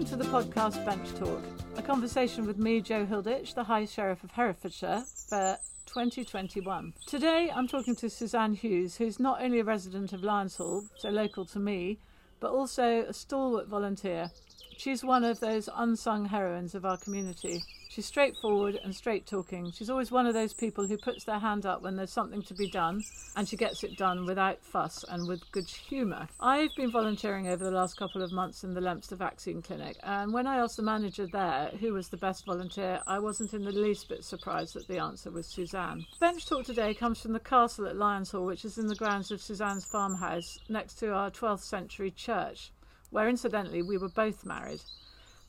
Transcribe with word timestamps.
Welcome 0.00 0.18
to 0.18 0.24
the 0.24 0.32
podcast 0.32 0.82
Bench 0.86 1.14
Talk, 1.16 1.42
a 1.76 1.82
conversation 1.82 2.46
with 2.46 2.56
me, 2.56 2.80
Joe 2.80 3.04
Hilditch, 3.04 3.52
the 3.52 3.64
High 3.64 3.84
Sheriff 3.84 4.24
of 4.24 4.30
Herefordshire, 4.30 5.04
for 5.28 5.58
2021. 5.84 6.94
Today 7.06 7.50
I'm 7.54 7.68
talking 7.68 7.94
to 7.96 8.08
Suzanne 8.08 8.54
Hughes, 8.54 8.96
who's 8.96 9.20
not 9.20 9.42
only 9.42 9.60
a 9.60 9.64
resident 9.64 10.14
of 10.14 10.22
Lyonshall, 10.22 10.88
so 10.96 11.10
local 11.10 11.44
to 11.44 11.58
me, 11.58 11.98
but 12.40 12.50
also 12.50 13.04
a 13.08 13.12
stalwart 13.12 13.68
volunteer. 13.68 14.30
She's 14.78 15.04
one 15.04 15.22
of 15.22 15.38
those 15.40 15.68
unsung 15.76 16.24
heroines 16.24 16.74
of 16.74 16.86
our 16.86 16.96
community. 16.96 17.60
She's 17.90 18.06
straightforward 18.06 18.78
and 18.84 18.94
straight 18.94 19.26
talking. 19.26 19.72
She's 19.72 19.90
always 19.90 20.12
one 20.12 20.24
of 20.24 20.32
those 20.32 20.52
people 20.52 20.86
who 20.86 20.96
puts 20.96 21.24
their 21.24 21.40
hand 21.40 21.66
up 21.66 21.82
when 21.82 21.96
there's 21.96 22.12
something 22.12 22.40
to 22.42 22.54
be 22.54 22.70
done, 22.70 23.02
and 23.34 23.48
she 23.48 23.56
gets 23.56 23.82
it 23.82 23.96
done 23.96 24.26
without 24.26 24.62
fuss 24.62 25.04
and 25.08 25.26
with 25.26 25.50
good 25.50 25.68
humour. 25.68 26.28
I've 26.38 26.72
been 26.76 26.92
volunteering 26.92 27.48
over 27.48 27.64
the 27.64 27.72
last 27.72 27.96
couple 27.96 28.22
of 28.22 28.30
months 28.30 28.62
in 28.62 28.74
the 28.74 28.80
Leominster 28.80 29.16
Vaccine 29.16 29.60
Clinic, 29.60 29.96
and 30.04 30.32
when 30.32 30.46
I 30.46 30.58
asked 30.58 30.76
the 30.76 30.84
manager 30.84 31.26
there 31.26 31.72
who 31.80 31.92
was 31.92 32.10
the 32.10 32.16
best 32.16 32.46
volunteer, 32.46 33.00
I 33.08 33.18
wasn't 33.18 33.54
in 33.54 33.64
the 33.64 33.72
least 33.72 34.08
bit 34.08 34.22
surprised 34.22 34.74
that 34.74 34.86
the 34.86 34.98
answer 34.98 35.32
was 35.32 35.48
Suzanne. 35.48 36.06
Bench 36.20 36.46
Talk 36.46 36.66
today 36.66 36.94
comes 36.94 37.20
from 37.20 37.32
the 37.32 37.40
castle 37.40 37.88
at 37.88 37.96
Lyonshall, 37.96 38.46
which 38.46 38.64
is 38.64 38.78
in 38.78 38.86
the 38.86 38.94
grounds 38.94 39.32
of 39.32 39.42
Suzanne's 39.42 39.84
farmhouse 39.84 40.60
next 40.68 40.94
to 41.00 41.12
our 41.12 41.28
12th 41.28 41.64
century 41.64 42.12
church, 42.12 42.70
where 43.10 43.28
incidentally 43.28 43.82
we 43.82 43.98
were 43.98 44.08
both 44.08 44.46
married. 44.46 44.80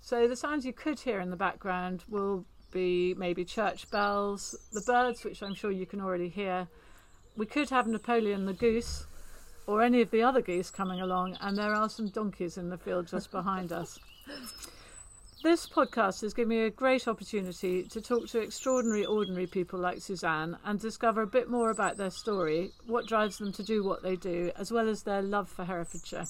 So 0.03 0.27
the 0.27 0.35
sounds 0.35 0.65
you 0.65 0.73
could 0.73 0.99
hear 0.99 1.19
in 1.19 1.29
the 1.29 1.35
background 1.35 2.03
will 2.09 2.43
be 2.71 3.13
maybe 3.17 3.45
church 3.45 3.89
bells, 3.91 4.55
the 4.73 4.81
birds, 4.81 5.23
which 5.23 5.43
I'm 5.43 5.53
sure 5.53 5.71
you 5.71 5.85
can 5.85 6.01
already 6.01 6.27
hear. 6.27 6.67
We 7.37 7.45
could 7.45 7.69
have 7.69 7.87
Napoleon 7.87 8.45
the 8.45 8.53
goose 8.53 9.05
or 9.67 9.81
any 9.83 10.01
of 10.01 10.09
the 10.09 10.23
other 10.23 10.41
geese 10.41 10.71
coming 10.71 11.01
along, 11.01 11.37
and 11.39 11.55
there 11.55 11.73
are 11.73 11.87
some 11.87 12.09
donkeys 12.09 12.57
in 12.57 12.69
the 12.69 12.77
field 12.77 13.07
just 13.07 13.31
behind 13.31 13.71
us. 13.71 13.99
This 15.43 15.67
podcast 15.67 16.21
has 16.21 16.33
given 16.33 16.49
me 16.49 16.61
a 16.61 16.69
great 16.69 17.07
opportunity 17.07 17.83
to 17.83 18.01
talk 18.01 18.27
to 18.29 18.39
extraordinary, 18.39 19.05
ordinary 19.05 19.47
people 19.47 19.79
like 19.79 20.01
Suzanne 20.01 20.57
and 20.65 20.79
discover 20.79 21.21
a 21.21 21.27
bit 21.27 21.49
more 21.49 21.69
about 21.69 21.97
their 21.97 22.11
story, 22.11 22.71
what 22.85 23.07
drives 23.07 23.37
them 23.37 23.51
to 23.53 23.63
do 23.63 23.83
what 23.83 24.03
they 24.03 24.15
do, 24.15 24.51
as 24.57 24.71
well 24.71 24.89
as 24.89 25.03
their 25.03 25.21
love 25.21 25.47
for 25.47 25.63
Herefordshire 25.63 26.25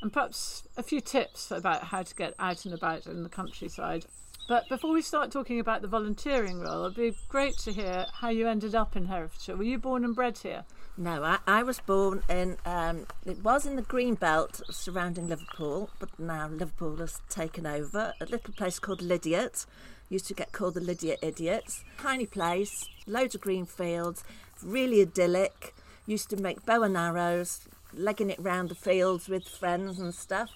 and 0.00 0.12
perhaps 0.12 0.68
a 0.76 0.82
few 0.82 1.00
tips 1.00 1.50
about 1.50 1.84
how 1.84 2.02
to 2.02 2.14
get 2.14 2.34
out 2.38 2.64
and 2.64 2.74
about 2.74 3.06
in 3.06 3.22
the 3.22 3.28
countryside. 3.28 4.06
But 4.48 4.68
before 4.70 4.92
we 4.92 5.02
start 5.02 5.30
talking 5.30 5.60
about 5.60 5.82
the 5.82 5.88
volunteering 5.88 6.60
role, 6.60 6.86
it'd 6.86 6.96
be 6.96 7.14
great 7.28 7.58
to 7.58 7.72
hear 7.72 8.06
how 8.14 8.30
you 8.30 8.48
ended 8.48 8.74
up 8.74 8.96
in 8.96 9.04
Herefordshire. 9.04 9.56
Were 9.56 9.62
you 9.62 9.78
born 9.78 10.04
and 10.04 10.14
bred 10.14 10.38
here? 10.38 10.64
No, 10.96 11.22
I, 11.22 11.38
I 11.46 11.62
was 11.62 11.80
born 11.80 12.22
in, 12.30 12.56
um, 12.64 13.06
it 13.26 13.44
was 13.44 13.66
in 13.66 13.76
the 13.76 13.82
green 13.82 14.14
belt 14.14 14.62
surrounding 14.70 15.28
Liverpool, 15.28 15.90
but 15.98 16.18
now 16.18 16.48
Liverpool 16.48 16.96
has 16.96 17.20
taken 17.28 17.66
over. 17.66 18.14
A 18.20 18.24
little 18.24 18.54
place 18.54 18.78
called 18.78 19.00
Lydiate, 19.00 19.66
used 20.08 20.26
to 20.28 20.34
get 20.34 20.52
called 20.52 20.74
the 20.74 20.80
Lydiate 20.80 21.22
Idiots. 21.22 21.84
Tiny 21.98 22.24
place, 22.24 22.88
loads 23.06 23.34
of 23.34 23.42
green 23.42 23.66
fields, 23.66 24.24
really 24.62 25.02
idyllic. 25.02 25.74
Used 26.06 26.30
to 26.30 26.36
make 26.36 26.64
bow 26.64 26.82
and 26.84 26.96
arrows, 26.96 27.68
legging 27.92 28.30
it 28.30 28.38
round 28.40 28.68
the 28.68 28.74
fields 28.74 29.28
with 29.28 29.48
friends 29.48 29.98
and 29.98 30.14
stuff. 30.14 30.50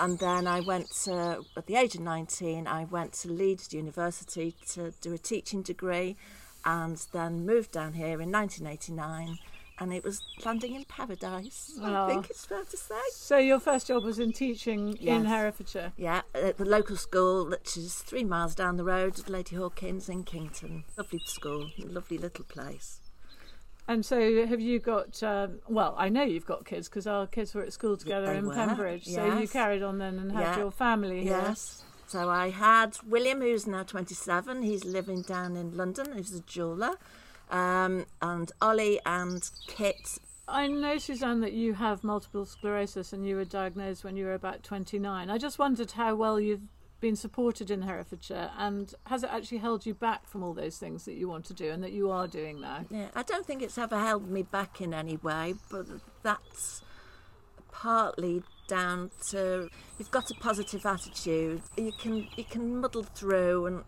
And 0.00 0.18
then 0.18 0.46
I 0.46 0.60
went 0.60 0.90
to, 1.04 1.44
at 1.56 1.66
the 1.66 1.76
age 1.76 1.96
of 1.96 2.02
19, 2.02 2.66
I 2.66 2.84
went 2.84 3.12
to 3.14 3.28
Leeds 3.28 3.72
University 3.72 4.54
to 4.70 4.92
do 5.00 5.12
a 5.12 5.18
teaching 5.18 5.62
degree 5.62 6.16
and 6.64 7.04
then 7.12 7.44
moved 7.46 7.72
down 7.72 7.94
here 7.94 8.20
in 8.20 8.30
1989 8.30 9.38
and 9.80 9.92
it 9.92 10.04
was 10.04 10.22
landing 10.44 10.74
in 10.74 10.84
paradise. 10.84 11.72
Oh. 11.80 12.04
I 12.04 12.08
think 12.08 12.30
it's 12.30 12.44
fair 12.44 12.64
to 12.64 12.76
say. 12.76 13.00
So 13.12 13.38
your 13.38 13.60
first 13.60 13.86
job 13.86 14.04
was 14.04 14.18
in 14.18 14.32
teaching 14.32 14.96
yes. 15.00 15.20
in 15.20 15.24
Herefordshire. 15.26 15.92
Yeah, 15.96 16.22
at 16.34 16.58
the 16.58 16.64
local 16.64 16.96
school, 16.96 17.48
which 17.48 17.76
is 17.76 17.94
three 17.94 18.24
miles 18.24 18.54
down 18.54 18.76
the 18.76 18.84
road, 18.84 19.18
at 19.18 19.28
Lady 19.28 19.56
Hawkins 19.56 20.08
in 20.08 20.24
Kington. 20.24 20.84
Lovely 20.96 21.20
school, 21.24 21.70
lovely 21.78 22.18
little 22.18 22.44
place. 22.44 23.00
And 23.88 24.04
so, 24.04 24.46
have 24.46 24.60
you 24.60 24.78
got? 24.78 25.22
Um, 25.22 25.60
well, 25.66 25.94
I 25.96 26.10
know 26.10 26.22
you've 26.22 26.44
got 26.44 26.66
kids 26.66 26.90
because 26.90 27.06
our 27.06 27.26
kids 27.26 27.54
were 27.54 27.62
at 27.62 27.72
school 27.72 27.96
together 27.96 28.30
in 28.34 28.46
were. 28.46 28.54
Pembridge. 28.54 29.06
Yes. 29.06 29.14
So 29.14 29.38
you 29.38 29.48
carried 29.48 29.82
on 29.82 29.96
then 29.96 30.18
and 30.18 30.30
had 30.30 30.42
yeah. 30.42 30.58
your 30.58 30.70
family 30.70 31.22
here. 31.22 31.42
Yes. 31.48 31.84
So 32.06 32.28
I 32.28 32.50
had 32.50 32.98
William, 33.06 33.40
who's 33.40 33.66
now 33.66 33.82
27. 33.82 34.62
He's 34.62 34.84
living 34.84 35.22
down 35.22 35.56
in 35.56 35.74
London. 35.74 36.16
He's 36.16 36.34
a 36.34 36.40
jeweller, 36.40 36.96
um, 37.50 38.04
and 38.20 38.52
Ollie 38.60 39.00
and 39.06 39.48
Kit. 39.66 40.18
I 40.46 40.66
know, 40.66 40.98
Suzanne, 40.98 41.40
that 41.40 41.52
you 41.52 41.74
have 41.74 42.04
multiple 42.04 42.46
sclerosis 42.46 43.12
and 43.12 43.26
you 43.26 43.36
were 43.36 43.44
diagnosed 43.44 44.04
when 44.04 44.16
you 44.16 44.24
were 44.24 44.34
about 44.34 44.62
29. 44.62 45.28
I 45.28 45.38
just 45.38 45.58
wondered 45.58 45.92
how 45.92 46.14
well 46.14 46.40
you've 46.40 46.62
been 47.00 47.16
supported 47.16 47.70
in 47.70 47.82
Herefordshire, 47.82 48.50
and 48.58 48.94
has 49.06 49.22
it 49.22 49.30
actually 49.32 49.58
held 49.58 49.86
you 49.86 49.94
back 49.94 50.26
from 50.26 50.42
all 50.42 50.54
those 50.54 50.78
things 50.78 51.04
that 51.04 51.14
you 51.14 51.28
want 51.28 51.44
to 51.46 51.54
do 51.54 51.70
and 51.70 51.82
that 51.82 51.92
you 51.92 52.10
are 52.10 52.26
doing 52.26 52.60
now? 52.60 52.84
Yeah, 52.90 53.08
I 53.14 53.22
don't 53.22 53.46
think 53.46 53.62
it's 53.62 53.78
ever 53.78 53.98
held 53.98 54.28
me 54.28 54.42
back 54.42 54.80
in 54.80 54.92
any 54.92 55.16
way, 55.16 55.54
but 55.70 55.86
that's 56.22 56.82
partly 57.70 58.42
down 58.66 59.10
to 59.30 59.68
you've 59.98 60.10
got 60.10 60.30
a 60.30 60.34
positive 60.34 60.84
attitude. 60.84 61.62
You 61.76 61.92
can 61.92 62.28
you 62.36 62.44
can 62.44 62.80
muddle 62.80 63.04
through 63.04 63.66
and 63.66 63.84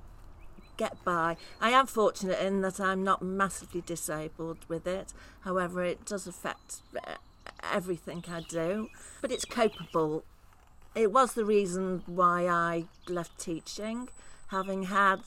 get 0.77 1.05
by. 1.05 1.37
I 1.61 1.71
am 1.71 1.87
fortunate 1.87 2.41
in 2.41 2.63
that 2.63 2.81
I'm 2.81 3.05
not 3.05 3.21
massively 3.21 3.83
disabled 3.83 4.65
with 4.69 4.87
it. 4.87 5.13
However, 5.41 5.85
it 5.85 6.07
does 6.07 6.27
affect 6.27 6.81
eh, 6.97 7.17
everything 7.71 8.25
I 8.31 8.41
do, 8.49 8.89
but 9.21 9.31
it's 9.31 9.45
copable 9.45 10.23
it 10.95 11.13
was 11.13 11.35
the 11.35 11.45
reason 11.45 12.03
why 12.07 12.47
I 12.49 12.85
left 13.09 13.39
teaching, 13.39 14.09
having 14.49 14.85
had 14.85 15.21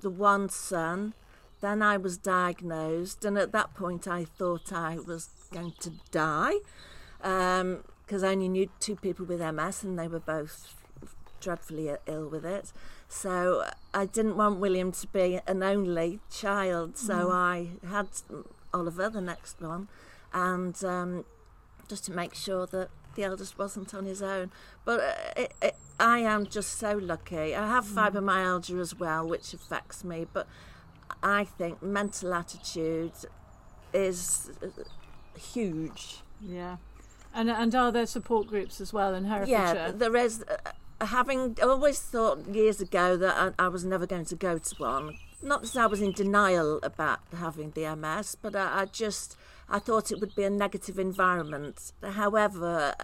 the 0.00 0.10
one 0.10 0.48
son. 0.48 1.14
Then 1.60 1.82
I 1.82 1.96
was 1.96 2.18
diagnosed, 2.18 3.24
and 3.24 3.38
at 3.38 3.52
that 3.52 3.74
point 3.74 4.08
I 4.08 4.24
thought 4.24 4.72
I 4.72 4.98
was 4.98 5.30
going 5.52 5.74
to 5.80 5.92
die 6.10 6.54
because 7.18 8.22
um, 8.22 8.24
I 8.24 8.32
only 8.32 8.48
knew 8.48 8.68
two 8.80 8.96
people 8.96 9.24
with 9.24 9.40
MS, 9.40 9.84
and 9.84 9.98
they 9.98 10.08
were 10.08 10.20
both 10.20 10.74
dreadfully 11.40 11.90
ill 12.06 12.28
with 12.28 12.44
it. 12.44 12.72
So 13.08 13.68
I 13.92 14.06
didn't 14.06 14.36
want 14.36 14.58
William 14.58 14.90
to 14.92 15.06
be 15.08 15.40
an 15.46 15.62
only 15.62 16.20
child, 16.30 16.96
so 16.96 17.28
mm. 17.28 17.32
I 17.32 17.86
had 17.86 18.08
Oliver, 18.72 19.10
the 19.10 19.20
next 19.20 19.60
one, 19.60 19.88
and 20.32 20.82
um, 20.84 21.24
just 21.88 22.04
to 22.06 22.12
make 22.12 22.34
sure 22.34 22.66
that 22.66 22.88
the 23.14 23.24
eldest 23.24 23.58
wasn't 23.58 23.94
on 23.94 24.04
his 24.04 24.22
own. 24.22 24.50
But 24.84 25.00
uh, 25.00 25.12
it, 25.36 25.54
it, 25.62 25.76
I 25.98 26.20
am 26.20 26.46
just 26.46 26.78
so 26.78 26.92
lucky. 26.96 27.54
I 27.54 27.66
have 27.68 27.86
mm. 27.86 27.94
fibromyalgia 27.94 28.80
as 28.80 28.94
well, 28.94 29.26
which 29.28 29.54
affects 29.54 30.04
me, 30.04 30.26
but 30.32 30.46
I 31.22 31.44
think 31.44 31.82
mental 31.82 32.34
attitude 32.34 33.12
is 33.92 34.50
uh, 34.62 34.68
huge. 35.38 36.20
Yeah. 36.40 36.76
And, 37.34 37.50
and 37.50 37.74
are 37.74 37.92
there 37.92 38.06
support 38.06 38.46
groups 38.46 38.80
as 38.80 38.92
well 38.92 39.14
in 39.14 39.24
Herefordshire? 39.24 39.74
Yeah, 39.74 39.90
there 39.92 40.16
is. 40.16 40.42
Uh, 40.42 40.72
having 41.06 41.56
always 41.62 41.98
thought 42.00 42.46
years 42.46 42.80
ago 42.80 43.16
that 43.16 43.54
I, 43.58 43.64
I, 43.64 43.68
was 43.68 43.84
never 43.84 44.06
going 44.06 44.24
to 44.26 44.36
go 44.36 44.58
to 44.58 44.74
one. 44.76 45.16
Not 45.42 45.64
that 45.64 45.76
I 45.76 45.86
was 45.86 46.00
in 46.00 46.12
denial 46.12 46.78
about 46.82 47.20
having 47.36 47.72
the 47.72 47.96
MS, 47.96 48.36
but 48.40 48.54
I, 48.54 48.82
I 48.82 48.84
just 48.84 49.36
I 49.72 49.78
thought 49.78 50.12
it 50.12 50.20
would 50.20 50.34
be 50.34 50.44
a 50.44 50.50
negative 50.50 50.98
environment. 50.98 51.92
However, 52.02 52.94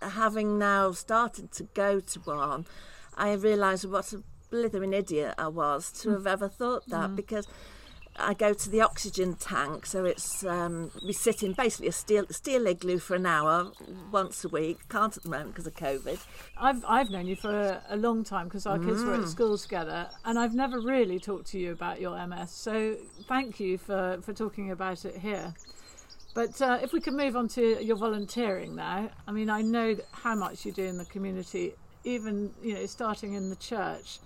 having 0.00 0.58
now 0.58 0.92
started 0.92 1.52
to 1.52 1.64
go 1.74 2.00
to 2.00 2.20
one, 2.20 2.66
I 3.16 3.34
realised 3.34 3.84
what 3.84 4.14
a 4.14 4.22
blithering 4.50 4.94
idiot 4.94 5.34
I 5.36 5.48
was 5.48 5.92
to 6.02 6.08
mm. 6.08 6.12
have 6.14 6.26
ever 6.26 6.48
thought 6.48 6.88
that 6.88 7.10
mm. 7.10 7.16
because 7.16 7.46
I 8.18 8.32
go 8.32 8.54
to 8.54 8.70
the 8.70 8.80
oxygen 8.80 9.34
tank, 9.34 9.84
so 9.84 10.06
it's 10.06 10.42
um, 10.44 10.90
we 11.04 11.12
sit 11.12 11.42
in 11.42 11.52
basically 11.52 11.88
a 11.88 11.92
steel 11.92 12.26
steel 12.30 12.66
igloo 12.66 12.98
for 12.98 13.14
an 13.14 13.26
hour 13.26 13.70
once 14.10 14.42
a 14.42 14.48
week. 14.48 14.88
Can't 14.88 15.16
at 15.16 15.22
the 15.22 15.28
moment 15.28 15.50
because 15.50 15.66
of 15.66 15.74
COVID. 15.74 16.18
I've 16.56 16.82
I've 16.88 17.10
known 17.10 17.26
you 17.26 17.36
for 17.36 17.50
a, 17.50 17.82
a 17.90 17.96
long 17.96 18.24
time 18.24 18.46
because 18.46 18.66
our 18.66 18.78
mm. 18.78 18.86
kids 18.86 19.04
were 19.04 19.14
at 19.14 19.20
mm. 19.20 19.28
school 19.28 19.58
together, 19.58 20.08
and 20.24 20.38
I've 20.38 20.54
never 20.54 20.80
really 20.80 21.18
talked 21.18 21.46
to 21.48 21.58
you 21.58 21.72
about 21.72 22.00
your 22.00 22.26
MS. 22.26 22.50
So 22.50 22.96
thank 23.28 23.60
you 23.60 23.76
for 23.78 24.18
for 24.22 24.32
talking 24.32 24.70
about 24.70 25.04
it 25.04 25.16
here. 25.18 25.54
But 26.34 26.60
uh, 26.62 26.78
if 26.82 26.92
we 26.92 27.00
can 27.00 27.16
move 27.16 27.36
on 27.36 27.48
to 27.48 27.84
your 27.84 27.96
volunteering 27.96 28.76
now, 28.76 29.10
I 29.26 29.32
mean, 29.32 29.50
I 29.50 29.62
know 29.62 29.96
how 30.12 30.34
much 30.34 30.64
you 30.64 30.72
do 30.72 30.84
in 30.84 30.96
the 30.96 31.04
community, 31.04 31.74
even 32.04 32.52
you 32.62 32.74
know, 32.74 32.86
starting 32.86 33.34
in 33.34 33.50
the 33.50 33.56
church, 33.56 34.20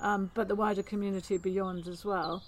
um, 0.00 0.30
but 0.34 0.48
the 0.48 0.54
wider 0.54 0.82
community 0.82 1.38
beyond 1.38 1.88
as 1.88 2.04
well. 2.04 2.42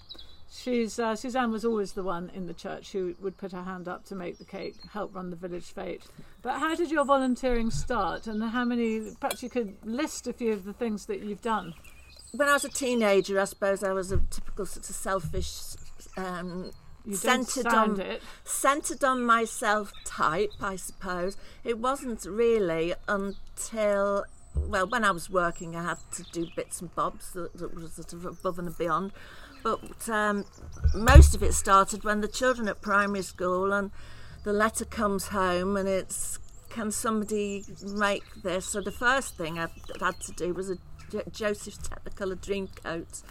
She's 0.51 0.97
uh, 0.97 1.15
Suzanne 1.15 1.51
was 1.51 1.63
always 1.63 1.93
the 1.93 2.03
one 2.03 2.31
in 2.33 2.47
the 2.47 2.55
church 2.55 2.91
who 2.91 3.15
would 3.21 3.37
put 3.37 3.51
her 3.51 3.63
hand 3.63 3.87
up 3.87 4.05
to 4.05 4.15
make 4.15 4.39
the 4.39 4.45
cake, 4.45 4.77
help 4.91 5.13
run 5.13 5.29
the 5.29 5.35
village 5.35 5.73
fete. 5.73 6.03
But 6.41 6.59
how 6.59 6.73
did 6.73 6.89
your 6.89 7.05
volunteering 7.05 7.69
start, 7.69 8.25
and 8.25 8.41
how 8.43 8.65
many? 8.65 9.11
Perhaps 9.19 9.43
you 9.43 9.49
could 9.49 9.75
list 9.83 10.27
a 10.27 10.33
few 10.33 10.53
of 10.53 10.65
the 10.65 10.73
things 10.73 11.05
that 11.05 11.21
you've 11.21 11.41
done. 11.41 11.75
When 12.31 12.47
I 12.47 12.53
was 12.53 12.65
a 12.65 12.69
teenager, 12.69 13.39
I 13.39 13.45
suppose 13.45 13.83
I 13.83 13.93
was 13.93 14.11
a 14.11 14.17
typical 14.31 14.65
sort 14.65 14.89
of 14.89 14.95
selfish. 14.95 15.51
Um, 16.17 16.71
you 17.05 17.15
centered 17.15 17.67
on 17.67 17.99
it. 17.99 18.21
centered 18.43 19.03
on 19.03 19.23
myself 19.23 19.91
type, 20.05 20.51
I 20.61 20.75
suppose. 20.75 21.37
It 21.63 21.79
wasn't 21.79 22.25
really 22.25 22.93
until 23.07 24.25
well, 24.55 24.87
when 24.87 25.03
I 25.03 25.11
was 25.11 25.29
working, 25.29 25.75
I 25.75 25.83
had 25.83 25.97
to 26.13 26.23
do 26.31 26.47
bits 26.55 26.81
and 26.81 26.93
bobs 26.95 27.31
that, 27.33 27.53
that 27.57 27.73
was 27.73 27.93
sort 27.93 28.13
of 28.13 28.25
above 28.25 28.59
and 28.59 28.75
beyond. 28.77 29.11
But 29.63 30.09
um, 30.09 30.45
most 30.95 31.35
of 31.35 31.43
it 31.43 31.53
started 31.53 32.03
when 32.03 32.21
the 32.21 32.27
children 32.27 32.67
at 32.67 32.81
primary 32.81 33.23
school 33.23 33.73
and 33.73 33.91
the 34.43 34.53
letter 34.53 34.85
comes 34.85 35.27
home 35.27 35.75
and 35.75 35.87
it's 35.87 36.39
can 36.69 36.91
somebody 36.91 37.65
make 37.83 38.23
this? 38.43 38.67
So 38.67 38.81
the 38.81 38.91
first 38.91 39.35
thing 39.37 39.57
I 39.59 39.67
had 39.99 40.19
to 40.21 40.31
do 40.33 40.53
was 40.53 40.69
a 40.69 40.77
J- 41.11 41.23
Joseph's 41.31 41.79
Technicolor 41.79 42.39
Dream 42.39 42.67
coat. 42.67 43.21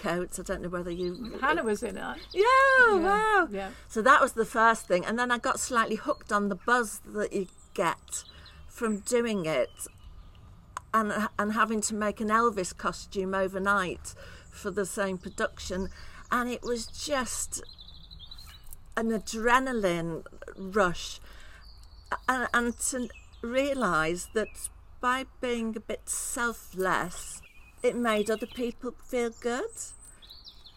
Coats. 0.00 0.38
I 0.38 0.42
don't 0.42 0.62
know 0.62 0.68
whether 0.68 0.90
you. 0.90 1.38
Hannah 1.40 1.62
was 1.62 1.82
in 1.82 1.96
it. 1.96 2.16
Yeah, 2.32 2.42
Yeah, 2.88 2.96
wow. 2.96 3.48
yeah. 3.50 3.70
So 3.88 4.00
that 4.02 4.20
was 4.20 4.32
the 4.32 4.44
first 4.44 4.86
thing, 4.88 5.04
and 5.04 5.18
then 5.18 5.30
I 5.30 5.38
got 5.38 5.60
slightly 5.60 5.96
hooked 5.96 6.32
on 6.32 6.48
the 6.48 6.54
buzz 6.56 7.00
that 7.04 7.32
you 7.32 7.46
get 7.74 8.24
from 8.68 8.98
doing 9.00 9.44
it, 9.46 9.86
and 10.94 11.28
and 11.38 11.52
having 11.52 11.80
to 11.82 11.94
make 11.94 12.20
an 12.20 12.28
Elvis 12.28 12.76
costume 12.76 13.34
overnight 13.34 14.14
for 14.50 14.70
the 14.70 14.86
same 14.86 15.18
production, 15.18 15.88
and 16.30 16.48
it 16.50 16.62
was 16.62 16.86
just 16.86 17.62
an 18.96 19.10
adrenaline 19.10 20.24
rush, 20.56 21.20
and, 22.28 22.48
and 22.52 22.78
to 22.78 23.08
realise 23.42 24.28
that 24.34 24.68
by 25.00 25.24
being 25.40 25.76
a 25.76 25.80
bit 25.80 26.08
selfless, 26.08 27.40
it 27.82 27.96
made 27.96 28.30
other 28.30 28.46
people 28.46 28.94
feel 29.04 29.30
good, 29.40 29.70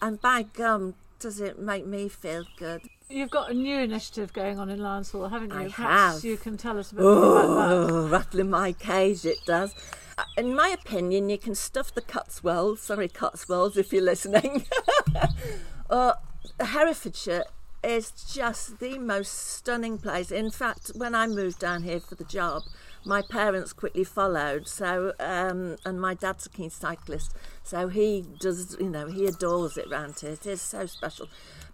and 0.02 0.22
by 0.22 0.44
gum, 0.44 0.96
does 1.20 1.40
it 1.40 1.60
make 1.60 1.86
me 1.86 2.08
feel 2.10 2.46
good? 2.58 2.82
You've 3.10 3.30
got 3.30 3.52
a 3.52 3.54
new 3.54 3.78
initiative 3.80 4.34
going 4.34 4.58
on 4.60 4.70
in 4.70 4.80
Hall, 4.80 5.28
haven't 5.30 5.52
you? 5.52 5.58
I 5.60 5.64
Perhaps 5.70 6.16
have. 6.16 6.24
you 6.26 6.38
can 6.38 6.58
tell 6.58 6.80
us 6.80 6.92
a 6.92 6.96
bit 6.96 7.04
more 7.04 7.44
about 7.44 7.48
that. 7.88 7.94
Oh, 7.94 8.08
rattling 8.08 8.50
my 8.50 8.72
cage, 8.74 9.26
it 9.26 9.38
does. 9.46 9.74
Uh, 10.18 10.24
In 10.38 10.56
my 10.56 10.70
opinion, 10.70 11.30
you 11.30 11.38
can 11.38 11.54
stuff 11.56 11.94
the 11.94 12.02
Cotswolds, 12.02 12.82
sorry, 12.82 13.08
Cotswolds, 13.08 13.78
if 13.78 13.94
you're 13.94 14.02
listening. 14.02 14.66
or 15.90 16.16
Herefordshire 16.60 17.44
is 17.84 18.12
just 18.12 18.80
the 18.80 18.98
most 18.98 19.34
stunning 19.34 19.98
place. 19.98 20.32
In 20.32 20.50
fact, 20.50 20.92
when 20.96 21.14
I 21.14 21.28
moved 21.28 21.60
down 21.60 21.84
here 21.84 22.00
for 22.00 22.16
the 22.16 22.24
job, 22.24 22.64
my 23.06 23.22
parents 23.22 23.74
quickly 23.74 24.04
followed. 24.04 24.68
So, 24.68 25.14
um, 25.20 25.78
and 25.86 26.00
my 26.00 26.14
dad's 26.14 26.46
a 26.46 26.50
keen 26.50 26.70
cyclist, 26.70 27.34
so 27.64 27.88
he 27.88 28.26
does, 28.40 28.78
you 28.80 28.90
know, 28.90 29.08
he 29.08 29.26
adores 29.26 29.78
it 29.78 29.90
round 29.90 30.20
here. 30.20 30.32
It 30.32 30.46
is 30.46 30.62
so 30.62 30.86
special. 30.86 31.28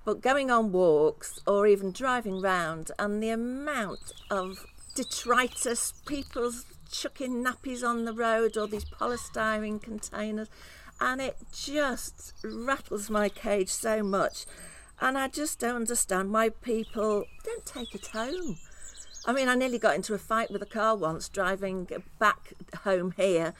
But 0.06 0.22
going 0.22 0.50
on 0.50 0.72
walks 0.72 1.40
or 1.46 1.68
even 1.68 1.92
driving 1.92 2.42
round, 2.42 2.92
and 2.98 3.22
the 3.22 3.30
amount 3.30 4.12
of 4.31 4.66
detritus, 4.96 5.94
people 6.06 6.52
chucking 6.92 7.44
nappies 7.44 7.88
on 7.88 8.06
the 8.06 8.14
road 8.14 8.58
or 8.58 8.68
these 8.68 8.86
polystyrene 8.86 9.81
containers, 9.81 10.50
and 11.00 11.22
it 11.22 11.38
just 11.54 12.34
rattles 12.44 13.10
my 13.10 13.30
cage 13.30 13.70
so 13.70 14.04
much. 14.04 14.46
And 15.02 15.18
I 15.18 15.30
just 15.30 15.60
don't 15.60 15.76
understand 15.76 16.34
why 16.34 16.50
people 16.50 17.26
don't 17.46 17.66
take 17.66 17.96
it 17.96 18.08
home. 18.08 18.58
I 19.25 19.33
mean, 19.33 19.50
I 19.50 19.56
nearly 19.56 19.80
got 19.80 19.95
into 19.95 20.13
a 20.13 20.18
fight 20.18 20.50
with 20.50 20.62
a 20.62 20.66
car 20.66 20.95
once 20.95 21.27
driving 21.27 21.88
back 22.19 22.54
home 22.83 23.13
here. 23.18 23.54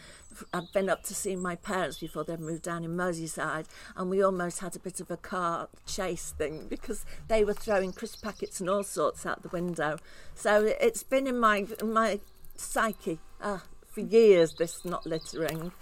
I'd 0.54 0.72
been 0.72 0.90
up 0.90 1.04
to 1.04 1.14
see 1.14 1.36
my 1.36 1.56
parents 1.56 2.00
before 2.00 2.24
they 2.24 2.38
moved 2.38 2.64
down 2.64 2.86
in 2.86 2.96
Merseyside, 2.96 3.66
and 3.98 4.10
we 4.10 4.24
almost 4.24 4.60
had 4.60 4.76
a 4.76 4.80
bit 4.80 5.02
of 5.02 5.12
a 5.12 5.18
car 5.18 5.68
chase 5.86 6.34
thing 6.38 6.68
because 6.70 7.06
they 7.28 7.44
were 7.44 7.54
throwing 7.54 7.92
crisp 7.92 8.24
packets 8.24 8.62
and 8.62 8.70
all 8.70 8.84
sorts 8.84 9.26
out 9.26 9.42
the 9.42 9.50
window. 9.50 9.98
So 10.34 10.74
it's 10.80 11.04
been 11.04 11.28
in 11.28 11.38
my 11.40 11.68
my 11.84 12.22
psyche 12.56 13.20
uh, 13.42 13.60
for 13.86 14.00
years. 14.00 14.54
This 14.58 14.86
not 14.86 15.06
littering, 15.06 15.74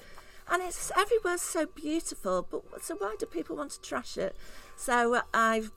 and 0.50 0.64
it's 0.64 0.92
everywhere's 0.98 1.42
so 1.42 1.68
beautiful. 1.68 2.48
But 2.50 2.84
so 2.84 2.96
why 2.96 3.16
do 3.20 3.28
people 3.28 3.58
want 3.58 3.72
to 3.72 3.82
trash 3.82 4.18
it? 4.18 4.36
So 4.76 5.22
I've 5.34 5.72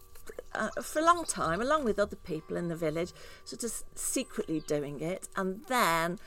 uh, 0.55 0.71
for 0.82 1.00
a 1.00 1.05
long 1.05 1.25
time, 1.25 1.61
along 1.61 1.85
with 1.85 1.99
other 1.99 2.17
people 2.17 2.56
in 2.56 2.69
the 2.69 2.77
village, 2.77 3.12
sort 3.44 3.65
of 3.65 3.73
secretly 3.94 4.61
doing 4.67 5.00
it. 5.00 5.29
And 5.37 5.62
then 5.69 6.19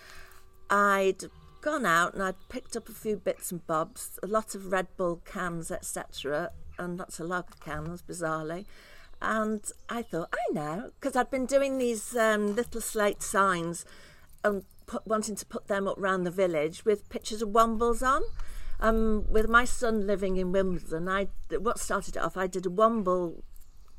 I'd 0.69 1.25
gone 1.61 1.85
out 1.85 2.13
and 2.13 2.21
I'd 2.21 2.49
picked 2.49 2.75
up 2.75 2.89
a 2.89 2.93
few 2.93 3.15
bits 3.15 3.51
and 3.51 3.65
bobs, 3.65 4.19
a 4.21 4.27
lot 4.27 4.53
of 4.53 4.71
Red 4.71 4.87
Bull 4.97 5.21
cans, 5.25 5.71
etc., 5.71 6.51
and 6.77 6.97
lots 6.97 7.19
of 7.19 7.27
lager 7.27 7.53
cans, 7.63 8.01
bizarrely. 8.01 8.65
And 9.21 9.63
I 9.87 10.01
thought, 10.01 10.33
I 10.33 10.53
know, 10.53 10.91
because 10.99 11.15
I'd 11.15 11.31
been 11.31 11.45
doing 11.45 11.77
these 11.77 12.15
um, 12.15 12.55
little 12.55 12.81
slate 12.81 13.23
signs 13.23 13.85
and 14.43 14.63
put, 14.85 15.07
wanting 15.07 15.35
to 15.35 15.45
put 15.45 15.67
them 15.67 15.87
up 15.87 15.95
round 15.97 16.25
the 16.25 16.31
village 16.31 16.83
with 16.83 17.09
pictures 17.09 17.41
of 17.41 17.49
Wombles 17.49 18.05
on. 18.05 18.23
Um, 18.79 19.25
with 19.29 19.47
my 19.47 19.63
son 19.63 20.05
living 20.05 20.35
in 20.35 20.51
Wimbledon, 20.51 21.07
I 21.07 21.29
what 21.57 21.79
started 21.79 22.17
it 22.17 22.21
off. 22.21 22.35
I 22.35 22.47
did 22.47 22.65
a 22.65 22.69
Womble 22.69 23.43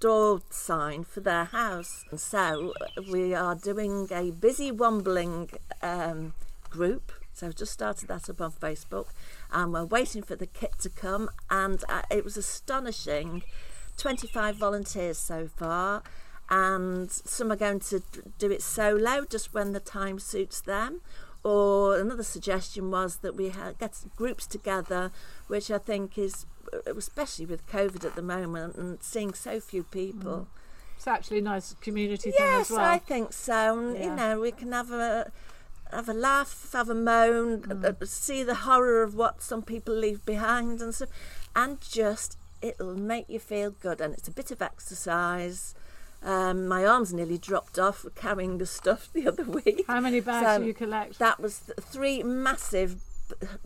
door 0.00 0.42
sign 0.50 1.04
for 1.04 1.20
their 1.20 1.44
house. 1.44 2.04
And 2.10 2.20
so 2.20 2.74
we 3.10 3.34
are 3.34 3.54
doing 3.54 4.08
a 4.10 4.30
busy 4.30 4.70
wombling 4.70 5.50
um, 5.82 6.34
group. 6.70 7.12
So 7.32 7.48
I've 7.48 7.56
just 7.56 7.72
started 7.72 8.08
that 8.08 8.30
up 8.30 8.40
on 8.40 8.52
Facebook, 8.52 9.06
and 9.50 9.72
we're 9.72 9.84
waiting 9.84 10.22
for 10.22 10.36
the 10.36 10.46
kit 10.46 10.74
to 10.80 10.88
come. 10.88 11.28
And 11.50 11.82
uh, 11.88 12.02
it 12.10 12.24
was 12.24 12.36
astonishing. 12.36 13.42
25 13.96 14.56
volunteers 14.56 15.18
so 15.18 15.48
far, 15.48 16.02
and 16.50 17.10
some 17.10 17.50
are 17.50 17.56
going 17.56 17.80
to 17.80 18.02
do 18.38 18.50
it 18.50 18.62
solo 18.62 19.24
just 19.24 19.54
when 19.54 19.72
the 19.72 19.80
time 19.80 20.18
suits 20.18 20.60
them. 20.60 21.00
Or 21.44 21.98
another 21.98 22.22
suggestion 22.22 22.90
was 22.90 23.16
that 23.16 23.36
we 23.36 23.50
ha- 23.50 23.72
get 23.78 24.02
groups 24.16 24.46
together, 24.46 25.12
which 25.46 25.70
I 25.70 25.78
think 25.78 26.16
is, 26.16 26.46
uh, 26.72 26.94
especially 26.96 27.44
with 27.44 27.66
COVID 27.68 28.04
at 28.04 28.16
the 28.16 28.22
moment 28.22 28.76
and 28.76 29.02
seeing 29.02 29.34
so 29.34 29.60
few 29.60 29.82
people. 29.82 30.32
Mm. 30.32 30.46
It's 30.96 31.06
actually 31.06 31.38
a 31.38 31.42
nice 31.42 31.76
community 31.82 32.30
thing 32.30 32.46
as 32.46 32.70
well. 32.70 32.80
Yes, 32.80 32.94
I 32.94 32.98
think 32.98 33.32
so. 33.34 33.78
And, 33.78 33.96
Yeah. 33.96 34.04
You 34.04 34.16
know, 34.16 34.40
we 34.40 34.52
can 34.52 34.72
have 34.72 34.90
a 34.90 35.30
have 35.92 36.08
a 36.08 36.14
laugh, 36.14 36.70
have 36.72 36.88
a 36.88 36.94
moan, 36.94 37.64
uh, 37.70 37.74
mm. 37.74 38.02
uh 38.02 38.06
see 38.06 38.42
the 38.42 38.54
horror 38.54 39.02
of 39.02 39.14
what 39.14 39.42
some 39.42 39.62
people 39.62 39.94
leave 39.94 40.24
behind, 40.24 40.80
and 40.80 40.94
so, 40.94 41.06
and 41.54 41.80
just 41.80 42.38
it'll 42.62 42.96
make 42.96 43.28
you 43.28 43.38
feel 43.38 43.70
good. 43.70 44.00
And 44.00 44.14
it's 44.14 44.28
a 44.28 44.32
bit 44.32 44.50
of 44.50 44.62
exercise. 44.62 45.74
Um, 46.24 46.66
my 46.66 46.86
arms 46.86 47.12
nearly 47.12 47.36
dropped 47.36 47.78
off 47.78 48.06
carrying 48.14 48.56
the 48.56 48.64
stuff 48.66 49.10
the 49.12 49.28
other 49.28 49.44
week. 49.64 49.84
How 49.86 50.00
many 50.00 50.20
bags 50.20 50.46
So 50.46 50.58
do 50.60 50.66
you 50.66 50.74
collect? 50.74 51.18
That 51.18 51.38
was 51.38 51.58
th- 51.60 51.78
three 51.80 52.22
massive, 52.22 53.02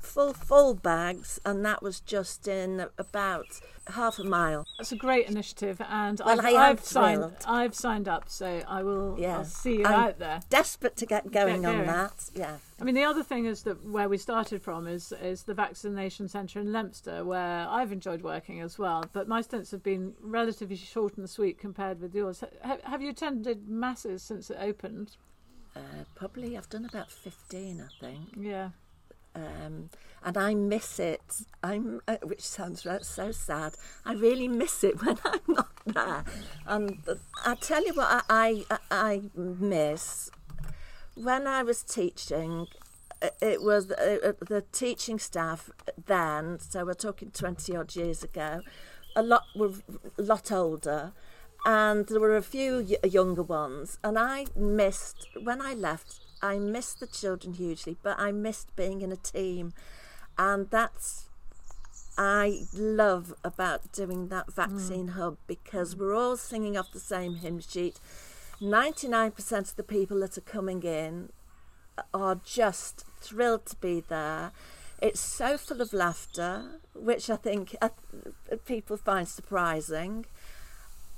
full 0.00 0.32
full 0.32 0.74
bags, 0.74 1.38
and 1.44 1.64
that 1.64 1.82
was 1.82 2.00
just 2.00 2.48
in 2.48 2.86
about 2.98 3.46
half 3.88 4.18
a 4.18 4.24
mile. 4.24 4.66
That's 4.78 4.92
a 4.92 4.96
great 4.96 5.28
initiative, 5.28 5.80
and 5.88 6.20
Well, 6.24 6.40
I've, 6.40 6.54
I 6.54 6.70
I've 6.70 6.84
signed. 6.84 7.32
I've 7.46 7.74
signed 7.74 8.08
up, 8.08 8.28
so 8.28 8.62
I 8.68 8.82
will. 8.82 9.16
Yeah. 9.18 9.38
I'll 9.38 9.44
see 9.44 9.78
you 9.78 9.86
I'm 9.86 9.94
out 9.94 10.18
there. 10.18 10.40
Desperate 10.50 10.96
to 10.96 11.06
get 11.06 11.30
going 11.32 11.64
on 11.64 11.76
going. 11.76 11.86
that. 11.86 12.30
Yeah. 12.34 12.58
I 12.80 12.84
mean, 12.84 12.94
the 12.94 13.04
other 13.04 13.22
thing 13.22 13.46
is 13.46 13.62
that 13.64 13.84
where 13.84 14.08
we 14.08 14.18
started 14.18 14.62
from 14.62 14.86
is 14.86 15.12
is 15.22 15.44
the 15.44 15.54
vaccination 15.54 16.28
centre 16.28 16.60
in 16.60 16.72
Leominster, 16.72 17.24
where 17.24 17.66
I've 17.68 17.92
enjoyed 17.92 18.22
working 18.22 18.60
as 18.60 18.78
well. 18.78 19.04
But 19.12 19.28
my 19.28 19.40
stints 19.40 19.70
have 19.70 19.82
been 19.82 20.14
relatively 20.20 20.76
short 20.76 21.16
and 21.16 21.28
sweet 21.28 21.58
compared 21.58 22.00
with 22.00 22.14
yours. 22.14 22.42
Ha- 22.64 22.78
have 22.84 23.02
you 23.02 23.10
attended 23.10 23.68
masses 23.68 24.22
since 24.22 24.50
it 24.50 24.58
opened? 24.60 25.16
Uh, 25.76 25.80
probably 26.14 26.56
I've 26.56 26.68
done 26.68 26.84
about 26.84 27.10
15, 27.10 27.80
I 27.80 28.04
think. 28.04 28.18
Yeah. 28.36 28.70
Um, 29.34 29.90
and 30.24 30.36
I 30.36 30.54
miss 30.54 30.98
it. 30.98 31.22
I'm, 31.62 32.00
uh, 32.08 32.16
which 32.24 32.42
sounds 32.42 32.86
so 33.02 33.30
sad. 33.32 33.74
I 34.04 34.14
really 34.14 34.48
miss 34.48 34.82
it 34.84 35.02
when 35.04 35.16
I'm 35.24 35.40
not 35.48 35.68
there. 35.86 36.24
And 36.66 36.98
I 37.44 37.54
tell 37.54 37.84
you 37.86 37.94
what, 37.94 38.24
I, 38.28 38.64
I, 38.70 38.78
I 38.90 39.22
miss 39.34 40.30
when 41.14 41.46
I 41.46 41.62
was 41.62 41.82
teaching. 41.82 42.66
uh, 43.22 43.28
It 43.40 43.62
was 43.62 43.90
uh, 43.90 44.18
uh, 44.24 44.32
the 44.46 44.62
teaching 44.72 45.18
staff 45.18 45.70
then, 46.06 46.58
so 46.60 46.84
we're 46.84 46.94
talking 46.94 47.30
twenty 47.30 47.76
odd 47.76 47.94
years 47.96 48.22
ago. 48.22 48.60
A 49.16 49.22
lot 49.22 49.44
were 49.56 49.72
a 50.18 50.22
lot 50.22 50.52
older, 50.52 51.12
and 51.64 52.06
there 52.06 52.20
were 52.20 52.36
a 52.36 52.42
few 52.42 52.86
younger 53.04 53.42
ones. 53.42 53.98
And 54.04 54.18
I 54.18 54.46
missed 54.56 55.26
when 55.42 55.60
I 55.60 55.74
left. 55.74 56.20
I 56.42 56.58
missed 56.58 57.00
the 57.00 57.06
children 57.06 57.54
hugely, 57.54 57.96
but 58.02 58.18
I 58.18 58.32
missed 58.32 58.74
being 58.76 59.02
in 59.02 59.12
a 59.12 59.16
team, 59.16 59.72
and 60.38 60.70
that's 60.70 61.28
I 62.18 62.64
love 62.74 63.32
about 63.44 63.92
doing 63.92 64.26
that 64.28 64.52
vaccine 64.52 65.08
hub 65.08 65.36
because 65.46 65.94
we're 65.94 66.16
all 66.16 66.36
singing 66.36 66.76
off 66.76 66.90
the 66.92 66.98
same 66.98 67.36
hymn 67.36 67.60
sheet. 67.60 68.00
99% 68.60 69.52
of 69.60 69.76
the 69.76 69.84
people 69.84 70.18
that 70.18 70.36
are 70.36 70.40
coming 70.40 70.82
in 70.82 71.30
are 72.12 72.40
just 72.44 73.04
thrilled 73.20 73.66
to 73.66 73.76
be 73.76 74.00
there. 74.00 74.50
It's 75.00 75.20
so 75.20 75.56
full 75.56 75.80
of 75.80 75.92
laughter, 75.92 76.80
which 76.92 77.30
I 77.30 77.36
think 77.36 77.76
uh, 77.80 77.90
people 78.66 78.96
find 78.96 79.28
surprising. 79.28 80.26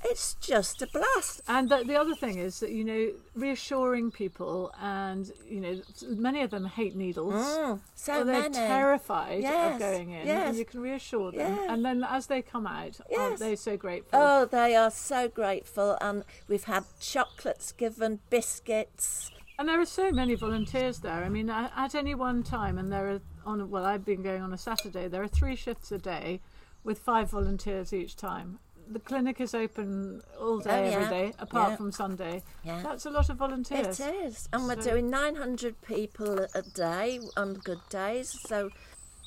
It's 0.04 0.34
just 0.34 0.82
a 0.82 0.86
blast. 0.86 1.42
And 1.48 1.68
the, 1.68 1.84
the 1.84 1.96
other 1.96 2.14
thing 2.14 2.38
is 2.38 2.60
that 2.60 2.70
you 2.70 2.84
know 2.84 3.10
reassuring 3.34 4.10
people, 4.10 4.72
and 4.80 5.30
you 5.48 5.60
know 5.60 5.80
many 6.08 6.42
of 6.42 6.50
them 6.50 6.64
hate 6.64 6.96
needles. 6.96 7.34
Mm, 7.34 7.80
so 7.94 8.24
they're 8.24 8.42
many. 8.42 8.54
terrified 8.54 9.42
Yes, 9.42 9.74
of 9.74 9.80
going 9.80 10.10
in, 10.10 10.26
yes. 10.26 10.48
and 10.48 10.58
you 10.58 10.64
can 10.64 10.80
reassure 10.80 11.32
them. 11.32 11.56
Yeah. 11.56 11.72
And 11.72 11.84
then 11.84 12.04
as 12.08 12.26
they 12.26 12.42
come 12.42 12.66
out, 12.66 12.98
aren't 13.16 13.38
they 13.38 13.56
so 13.56 13.76
grateful? 13.76 14.18
Oh, 14.20 14.44
they 14.46 14.74
are 14.74 14.90
so 14.90 15.28
grateful, 15.28 15.98
and 16.00 16.24
we've 16.48 16.64
had 16.64 16.84
chocolates 17.00 17.72
given, 17.72 18.20
biscuits. 18.30 19.30
And 19.58 19.68
there 19.68 19.78
are 19.78 19.86
so 19.86 20.10
many 20.10 20.34
volunteers 20.36 21.00
there. 21.00 21.22
I 21.22 21.28
mean, 21.28 21.50
at 21.50 21.94
any 21.94 22.14
one 22.14 22.42
time, 22.42 22.78
and 22.78 22.90
there 22.90 23.10
are 23.10 23.20
on 23.44 23.70
well, 23.70 23.84
I've 23.84 24.04
been 24.04 24.22
going 24.22 24.42
on 24.42 24.52
a 24.52 24.58
Saturday. 24.58 25.08
There 25.08 25.22
are 25.22 25.28
three 25.28 25.56
shifts 25.56 25.92
a 25.92 25.98
day, 25.98 26.40
with 26.84 26.98
five 26.98 27.30
volunteers 27.30 27.92
each 27.92 28.16
time. 28.16 28.58
The 28.90 28.98
clinic 28.98 29.40
is 29.40 29.54
open 29.54 30.20
all 30.40 30.58
day, 30.58 30.94
Oh, 30.96 31.00
yeah. 31.00 31.08
day, 31.08 31.32
apart 31.38 31.70
Yeah. 31.70 31.76
from 31.76 31.92
Sunday. 31.92 32.42
Yeah. 32.64 32.82
That's 32.82 33.06
a 33.06 33.10
lot 33.10 33.30
of 33.30 33.36
volunteers. 33.36 34.00
It 34.00 34.14
is, 34.26 34.48
and 34.52 34.66
we're 34.66 34.74
doing 34.74 35.08
900 35.08 35.80
people 35.82 36.40
a- 36.40 36.48
a 36.54 36.62
day 36.62 37.20
on 37.36 37.54
good 37.54 37.80
days. 37.88 38.28
So, 38.48 38.70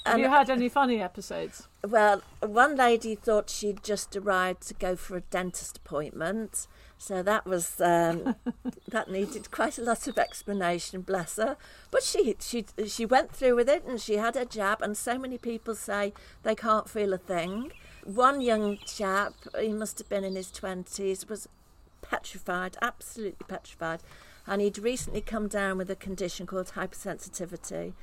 Have 0.06 0.20
you 0.20 0.28
had 0.28 0.50
any 0.50 0.68
funny 0.68 1.02
episodes? 1.02 1.70
Well, 1.82 2.22
one 2.42 2.76
lady 2.76 3.16
thought 3.16 3.50
she'd 3.50 3.84
just 3.86 4.14
arrived 4.18 4.68
to 4.68 4.74
go 4.74 4.98
for 4.98 5.16
a 5.16 5.22
dentist 5.22 5.78
appointment, 5.78 6.68
so 6.98 7.24
that 7.24 7.46
was 7.46 7.80
um, 7.80 8.36
that 8.90 9.10
needed 9.10 9.50
quite 9.50 9.78
a 9.78 9.82
lot 9.82 10.06
of 10.10 10.18
explanation. 10.18 11.02
Bless 11.04 11.38
her, 11.38 11.56
but 11.90 12.04
she 12.04 12.36
she 12.42 12.66
she 12.86 13.06
went 13.06 13.32
through 13.32 13.56
with 13.56 13.70
it 13.70 13.86
and 13.86 14.02
she 14.02 14.18
had 14.18 14.36
her 14.36 14.44
jab. 14.44 14.82
And 14.82 14.98
so 14.98 15.18
many 15.18 15.38
people 15.38 15.74
say 15.74 16.12
they 16.44 16.54
can't 16.56 16.90
feel 16.90 17.14
a 17.14 17.18
thing. 17.18 17.72
One 18.06 18.42
young 18.42 18.78
chap, 18.86 19.34
he 19.60 19.70
must 19.70 19.98
have 20.00 20.10
been 20.10 20.24
in 20.24 20.36
his 20.36 20.52
twenties, 20.52 21.28
was 21.28 21.48
petrified, 22.02 22.78
absolutely 22.82 23.46
petrified, 23.48 24.02
and 24.46 24.62
he'd 24.62 24.78
recently 24.78 25.22
come 25.22 25.48
down 25.48 25.78
with 25.78 25.90
a 25.90 25.96
condition 25.96 26.46
called 26.46 26.74
hypersensitivity 26.76 27.94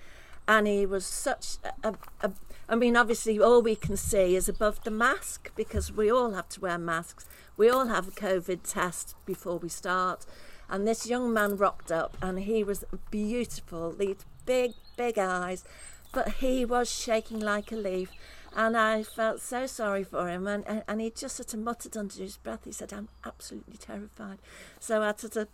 and 0.51 0.67
he 0.67 0.85
was 0.85 1.07
such 1.07 1.59
a, 1.85 1.95
a, 2.23 2.33
I 2.69 2.75
mean, 2.75 2.97
obviously, 2.97 3.39
all 3.39 3.63
we 3.63 3.77
can 3.77 3.97
see 3.97 4.35
is 4.35 4.49
above 4.49 4.83
the 4.83 4.91
mask 4.91 5.53
because 5.55 5.93
we 5.93 6.11
all 6.11 6.33
have 6.33 6.49
to 6.51 6.61
wear 6.61 6.77
masks. 6.77 7.27
We 7.57 7.71
all 7.71 7.87
have 7.87 8.09
a 8.09 8.13
COVID 8.13 8.61
test 8.65 9.15
before 9.27 9.59
we 9.59 9.69
start. 9.69 10.27
And 10.69 10.87
this 10.87 11.07
young 11.07 11.33
man 11.33 11.57
rocked 11.57 11.93
up 11.93 12.17
and 12.21 12.41
he 12.41 12.65
was 12.65 12.85
beautiful, 13.13 13.93
these 13.93 14.25
big, 14.45 14.73
big 14.97 15.19
eyes, 15.19 15.65
but 16.13 16.35
he 16.35 16.65
was 16.65 16.91
shaking 16.91 17.41
like 17.41 17.73
a 17.73 17.77
leaf. 17.77 18.11
And 18.55 18.77
I 18.77 19.05
felt 19.05 19.41
so 19.41 19.67
sorry 19.67 20.03
for 20.03 20.29
him. 20.29 20.47
And, 20.49 20.67
and, 20.67 20.83
and 20.89 21.01
he 21.01 21.11
just 21.11 21.37
sort 21.37 21.55
of 21.55 21.61
muttered 21.61 21.97
under 21.97 22.17
his 22.17 22.37
breath, 22.37 22.65
he 22.65 22.73
said, 22.73 22.93
I'm 22.93 23.09
absolutely 23.25 23.77
terrified. 23.77 24.39
So 24.81 25.03
I 25.03 25.15
sort 25.17 25.37
of 25.37 25.49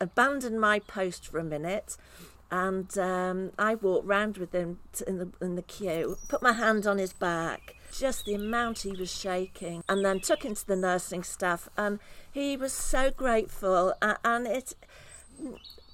abandoned 0.00 0.60
my 0.60 0.78
post 0.78 1.26
for 1.26 1.38
a 1.38 1.44
minute 1.44 1.96
and 2.50 2.96
um, 2.98 3.52
I 3.58 3.74
walked 3.74 4.06
round 4.06 4.36
with 4.38 4.52
him 4.52 4.80
t- 4.92 5.04
in 5.06 5.18
the 5.18 5.28
in 5.40 5.54
the 5.54 5.62
queue, 5.62 6.16
put 6.28 6.42
my 6.42 6.52
hand 6.52 6.86
on 6.86 6.98
his 6.98 7.12
back, 7.12 7.76
just 7.92 8.24
the 8.24 8.34
amount 8.34 8.80
he 8.80 8.92
was 8.92 9.10
shaking, 9.10 9.84
and 9.88 10.04
then 10.04 10.20
took 10.20 10.42
him 10.42 10.54
to 10.54 10.66
the 10.66 10.76
nursing 10.76 11.22
staff, 11.22 11.68
and 11.76 12.00
he 12.30 12.56
was 12.56 12.72
so 12.72 13.10
grateful, 13.10 13.94
a- 14.02 14.18
and 14.24 14.46
it, 14.46 14.74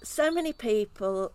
so 0.02 0.30
many 0.30 0.52
people 0.52 1.32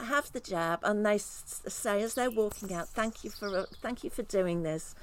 have 0.00 0.32
the 0.32 0.40
jab, 0.40 0.80
and 0.82 1.04
they 1.04 1.18
say 1.18 2.02
as 2.02 2.14
they're 2.14 2.30
walking 2.30 2.72
out, 2.72 2.88
"Thank 2.88 3.24
you 3.24 3.30
for 3.30 3.48
uh, 3.56 3.64
thank 3.80 4.04
you 4.04 4.10
for 4.10 4.22
doing 4.22 4.62
this," 4.62 4.94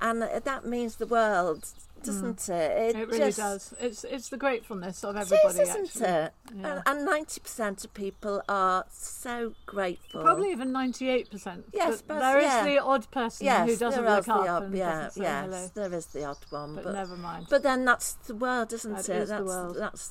and 0.00 0.22
uh, 0.22 0.40
that 0.40 0.64
means 0.66 0.96
the 0.96 1.06
world, 1.06 1.68
doesn't 2.02 2.48
it? 2.48 2.94
Mm. 2.94 3.00
It 3.02 3.08
really 3.08 3.18
just- 3.18 3.38
does. 3.38 3.74
It's 3.80 4.04
it's 4.04 4.28
the 4.28 4.36
gratefulness 4.36 5.02
of 5.04 5.16
everybody, 5.16 5.60
is, 5.60 5.68
isn't 5.68 5.86
actually. 5.86 6.06
it? 6.06 6.32
Yeah. 6.56 6.82
And 6.86 7.04
ninety 7.04 7.40
percent 7.40 7.84
of 7.84 7.94
people 7.94 8.42
are 8.48 8.84
so 8.90 9.54
grateful. 9.66 10.22
Probably 10.22 10.50
even 10.50 10.72
ninety-eight 10.72 11.30
percent. 11.30 11.64
Yes, 11.72 12.02
but 12.02 12.14
but- 12.14 12.20
there 12.20 12.38
is 12.38 12.44
yeah. 12.44 12.64
the 12.64 12.78
odd 12.82 13.10
person 13.10 13.46
yes, 13.46 13.68
who 13.70 13.76
doesn't 13.76 14.04
look 14.04 14.24
the 14.26 14.32
up 14.32 14.48
odd, 14.50 14.62
and 14.64 14.76
yeah, 14.76 14.90
doesn't 15.04 15.10
say 15.12 15.20
yes, 15.22 15.44
hello. 15.46 15.70
there 15.88 15.98
is 15.98 16.06
the 16.06 16.24
odd 16.24 16.38
one, 16.50 16.74
But, 16.74 16.84
but 16.84 16.92
never 16.94 17.16
mind. 17.16 17.46
but 17.48 17.62
then 17.62 17.84
that's 17.84 18.12
the 18.14 18.34
world, 18.34 18.72
isn't 18.72 18.92
That 18.92 19.08
it? 19.08 19.16
is 19.22 19.28
the 19.30 19.34
that's 19.36 19.46
world. 19.46 19.76
that's 19.78 20.10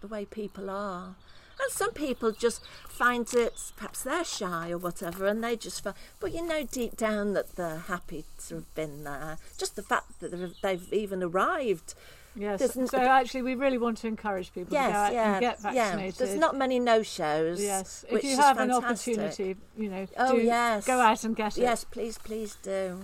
the 0.00 0.06
way 0.08 0.24
people 0.24 0.70
are. 0.70 1.14
And 1.60 1.72
some 1.72 1.92
people 1.92 2.30
just 2.32 2.62
find 2.88 3.26
it, 3.34 3.72
perhaps 3.76 4.02
they're 4.02 4.24
shy 4.24 4.70
or 4.70 4.78
whatever, 4.78 5.26
and 5.26 5.42
they 5.42 5.56
just 5.56 5.82
find, 5.82 5.96
but 6.20 6.32
you 6.32 6.46
know 6.46 6.64
deep 6.64 6.96
down 6.96 7.32
that 7.34 7.56
they're 7.56 7.78
happy 7.78 8.24
to 8.46 8.56
have 8.56 8.74
been 8.74 9.04
there. 9.04 9.38
Just 9.56 9.74
the 9.76 9.82
fact 9.82 10.20
that 10.20 10.30
they've, 10.30 10.54
they've 10.62 10.92
even 10.92 11.22
arrived. 11.22 11.94
yes. 12.36 12.60
there's 12.60 12.90
So 12.90 12.98
actually, 12.98 13.42
we 13.42 13.54
really 13.56 13.78
want 13.78 13.98
to 13.98 14.06
encourage 14.06 14.52
people 14.52 14.70
to 14.70 14.74
go 14.76 14.80
out 14.80 15.12
yeah, 15.12 15.32
and 15.34 15.40
get 15.40 15.58
yeah. 15.64 15.72
vaccinated. 15.72 16.18
There's 16.18 16.38
not 16.38 16.56
many 16.56 16.78
no-shows. 16.78 17.60
Yes, 17.60 18.04
if 18.08 18.22
you 18.22 18.36
have 18.36 18.58
an 18.58 18.70
fantastic. 18.70 19.18
opportunity, 19.18 19.56
you 19.76 19.88
know, 19.90 20.06
Oh, 20.16 20.36
do 20.36 20.42
yes. 20.42 20.86
go 20.86 21.00
out 21.00 21.24
and 21.24 21.34
get 21.34 21.58
it. 21.58 21.62
Yes, 21.62 21.84
please, 21.84 22.18
please 22.18 22.56
do. 22.62 23.02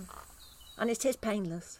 And 0.77 0.89
it 0.89 1.05
is 1.05 1.15
painless. 1.17 1.79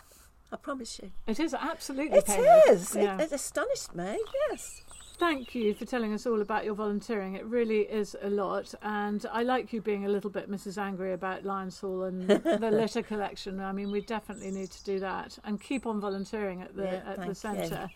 I 0.52 0.58
promise 0.58 1.00
you. 1.02 1.12
It 1.28 1.40
is 1.40 1.54
absolutely 1.54 2.18
It 2.20 2.26
painless. 2.26 2.92
is. 2.92 2.96
Yeah. 2.96 3.16
It, 3.18 3.24
it 3.24 3.32
astonished 3.34 3.96
me. 3.96 4.20
Yes. 4.50 4.82
Thank 5.18 5.56
you 5.56 5.74
for 5.74 5.86
telling 5.86 6.14
us 6.14 6.26
all 6.26 6.42
about 6.42 6.66
your 6.66 6.74
volunteering. 6.76 7.36
It 7.36 7.46
really 7.46 7.82
is 7.82 8.18
a 8.22 8.30
lot, 8.30 8.74
and 8.82 9.26
I 9.32 9.44
like 9.44 9.72
you 9.72 9.82
being 9.82 10.06
a 10.06 10.10
little 10.10 10.30
bit 10.30 10.52
Mrs. 10.52 10.78
Angry 10.78 11.14
about 11.14 11.44
Lyonshall 11.44 12.10
and 12.10 12.28
the 12.62 12.70
litter 12.70 13.02
collection. 13.02 13.62
I 13.62 13.72
mean, 13.72 13.92
we 13.92 14.02
definitely 14.02 14.52
need 14.52 14.72
to 14.72 14.84
do 14.84 15.00
that 15.00 15.40
and 15.46 15.60
keep 15.62 15.86
on 15.86 16.02
volunteering 16.02 16.62
at 16.64 16.76
the 16.76 16.84
Yeah, 16.84 16.90
at 17.06 17.06
the 17.06 17.16
thank 17.16 17.28
you. 17.30 17.34
centre. 17.34 17.90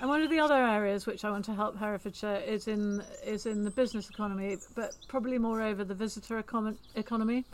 And 0.00 0.08
one 0.08 0.20
of 0.20 0.30
the 0.30 0.40
other 0.40 0.54
areas 0.56 1.06
which 1.06 1.24
I 1.24 1.30
want 1.30 1.44
to 1.44 1.54
help 1.54 1.78
Herefordshire 1.78 2.42
is 2.44 2.66
in 2.66 3.04
is 3.24 3.46
in 3.46 3.62
the 3.62 3.70
business 3.70 4.10
economy, 4.10 4.56
but 4.74 4.96
probably 5.06 5.38
moreover 5.38 5.84
the 5.84 5.94
visitor 5.94 6.42
econ- 6.42 6.76
economy. 6.96 7.44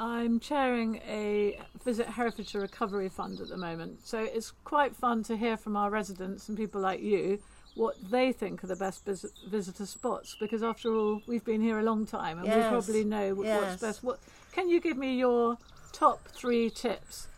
I'm 0.00 0.40
chairing 0.40 0.96
a 1.06 1.60
Visit 1.84 2.08
Herefordshire 2.08 2.62
Recovery 2.62 3.08
Fund 3.08 3.40
at 3.40 3.48
the 3.48 3.56
moment, 3.58 4.04
so 4.04 4.18
it's 4.18 4.50
quite 4.64 4.96
fun 4.96 5.22
to 5.24 5.36
hear 5.36 5.56
from 5.56 5.76
our 5.76 5.90
residents 5.90 6.48
and 6.48 6.56
people 6.58 6.80
like 6.80 7.00
you 7.00 7.38
what 7.74 7.96
they 8.10 8.32
think 8.32 8.62
are 8.62 8.66
the 8.66 8.76
best 8.76 9.04
vis- 9.04 9.32
visitor 9.46 9.86
spots. 9.86 10.36
Because 10.38 10.62
after 10.62 10.94
all, 10.94 11.22
we've 11.26 11.44
been 11.44 11.60
here 11.60 11.78
a 11.78 11.82
long 11.82 12.06
time 12.06 12.38
and 12.38 12.46
we 12.46 12.68
probably 12.68 13.04
know 13.04 13.34
wh- 13.34 13.44
yes. 13.44 13.62
what's 13.62 13.82
best. 13.82 14.04
What 14.04 14.18
can 14.52 14.68
you 14.68 14.80
give 14.80 14.96
me 14.96 15.16
your 15.16 15.58
top 15.92 16.26
three 16.28 16.70
tips? 16.70 17.28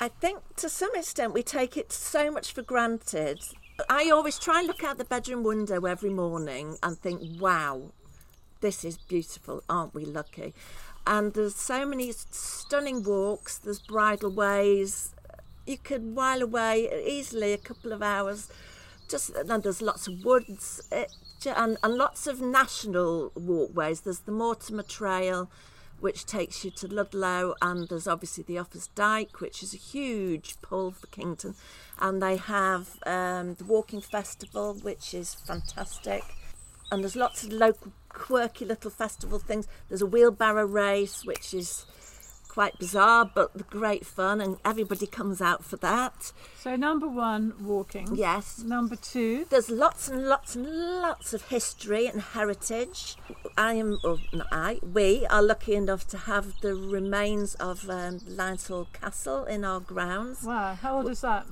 I 0.00 0.08
think 0.08 0.40
to 0.56 0.68
some 0.68 0.94
extent 0.94 1.34
we 1.34 1.42
take 1.42 1.76
it 1.76 1.92
so 1.92 2.30
much 2.30 2.52
for 2.52 2.62
granted. 2.62 3.40
I 3.88 4.10
always 4.10 4.38
try 4.38 4.58
and 4.58 4.66
look 4.66 4.84
out 4.84 4.98
the 4.98 5.04
bedroom 5.04 5.42
window 5.42 5.84
every 5.86 6.10
morning 6.10 6.76
and 6.82 6.98
think, 6.98 7.40
wow, 7.40 7.92
this 8.60 8.84
is 8.84 8.98
beautiful, 8.98 9.62
aren't 9.68 9.94
we 9.94 10.04
lucky? 10.04 10.54
And 11.06 11.32
there's 11.32 11.56
so 11.56 11.86
many 11.86 12.12
stunning 12.12 13.02
walks, 13.02 13.58
there's 13.58 13.80
bridle 13.80 14.30
ways. 14.30 15.14
You 15.66 15.78
could 15.78 16.14
while 16.14 16.42
away 16.42 16.90
easily 17.06 17.52
a 17.52 17.58
couple 17.58 17.92
of 17.92 18.02
hours. 18.02 18.50
Just 19.10 19.30
and 19.30 19.62
there's 19.62 19.82
lots 19.82 20.06
of 20.06 20.24
woods 20.24 20.80
it, 20.92 21.10
and, 21.44 21.76
and 21.82 21.94
lots 21.96 22.26
of 22.26 22.40
national 22.40 23.32
walkways. 23.34 24.02
There's 24.02 24.20
the 24.20 24.32
Mortimer 24.32 24.84
Trail, 24.84 25.50
which 25.98 26.26
takes 26.26 26.64
you 26.64 26.70
to 26.70 26.86
Ludlow, 26.86 27.54
and 27.60 27.88
there's 27.88 28.06
obviously 28.06 28.44
the 28.44 28.56
Offa's 28.56 28.88
Dyke, 28.94 29.40
which 29.40 29.62
is 29.62 29.74
a 29.74 29.78
huge 29.78 30.60
pull 30.62 30.92
for 30.92 31.06
Kington, 31.08 31.56
and 31.98 32.22
they 32.22 32.36
have 32.36 32.98
um, 33.04 33.54
the 33.54 33.64
Walking 33.64 34.00
Festival, 34.00 34.74
which 34.74 35.12
is 35.12 35.34
fantastic, 35.34 36.22
and 36.92 37.02
there's 37.02 37.16
lots 37.16 37.42
of 37.42 37.52
local 37.52 37.92
quirky 38.08 38.64
little 38.64 38.90
festival 38.90 39.38
things. 39.38 39.66
There's 39.88 40.02
a 40.02 40.06
wheelbarrow 40.06 40.66
race, 40.66 41.24
which 41.24 41.52
is 41.52 41.84
quite 42.50 42.78
bizarre 42.80 43.30
but 43.32 43.70
great 43.70 44.04
fun, 44.04 44.40
and 44.40 44.56
everybody 44.64 45.06
comes 45.06 45.40
out 45.40 45.64
for 45.64 45.76
that. 45.76 46.32
So 46.58 46.74
number 46.74 47.06
one, 47.06 47.54
walking. 47.60 48.16
Yes, 48.16 48.62
Number 48.64 48.96
two, 48.96 49.46
there's 49.50 49.70
lots 49.70 50.08
and 50.08 50.26
lots 50.28 50.56
and 50.56 50.66
lots 50.66 51.32
of 51.32 51.42
history 51.48 52.06
and 52.06 52.20
heritage. 52.20 53.16
I 53.56 53.74
am, 53.74 53.98
or 54.02 54.18
not 54.32 54.48
I, 54.50 54.80
we 54.82 55.26
are 55.26 55.42
lucky 55.42 55.74
enough 55.76 56.08
to 56.08 56.18
have 56.18 56.60
the 56.60 56.74
remains 56.74 57.54
of 57.54 57.88
um, 57.88 58.18
Lyonshall 58.20 58.92
Castle 58.92 59.44
in 59.44 59.64
our 59.64 59.80
grounds. 59.80 60.42
wow, 60.42 60.74
how 60.74 60.96
old 60.96 61.08
is 61.08 61.20
that? 61.20 61.46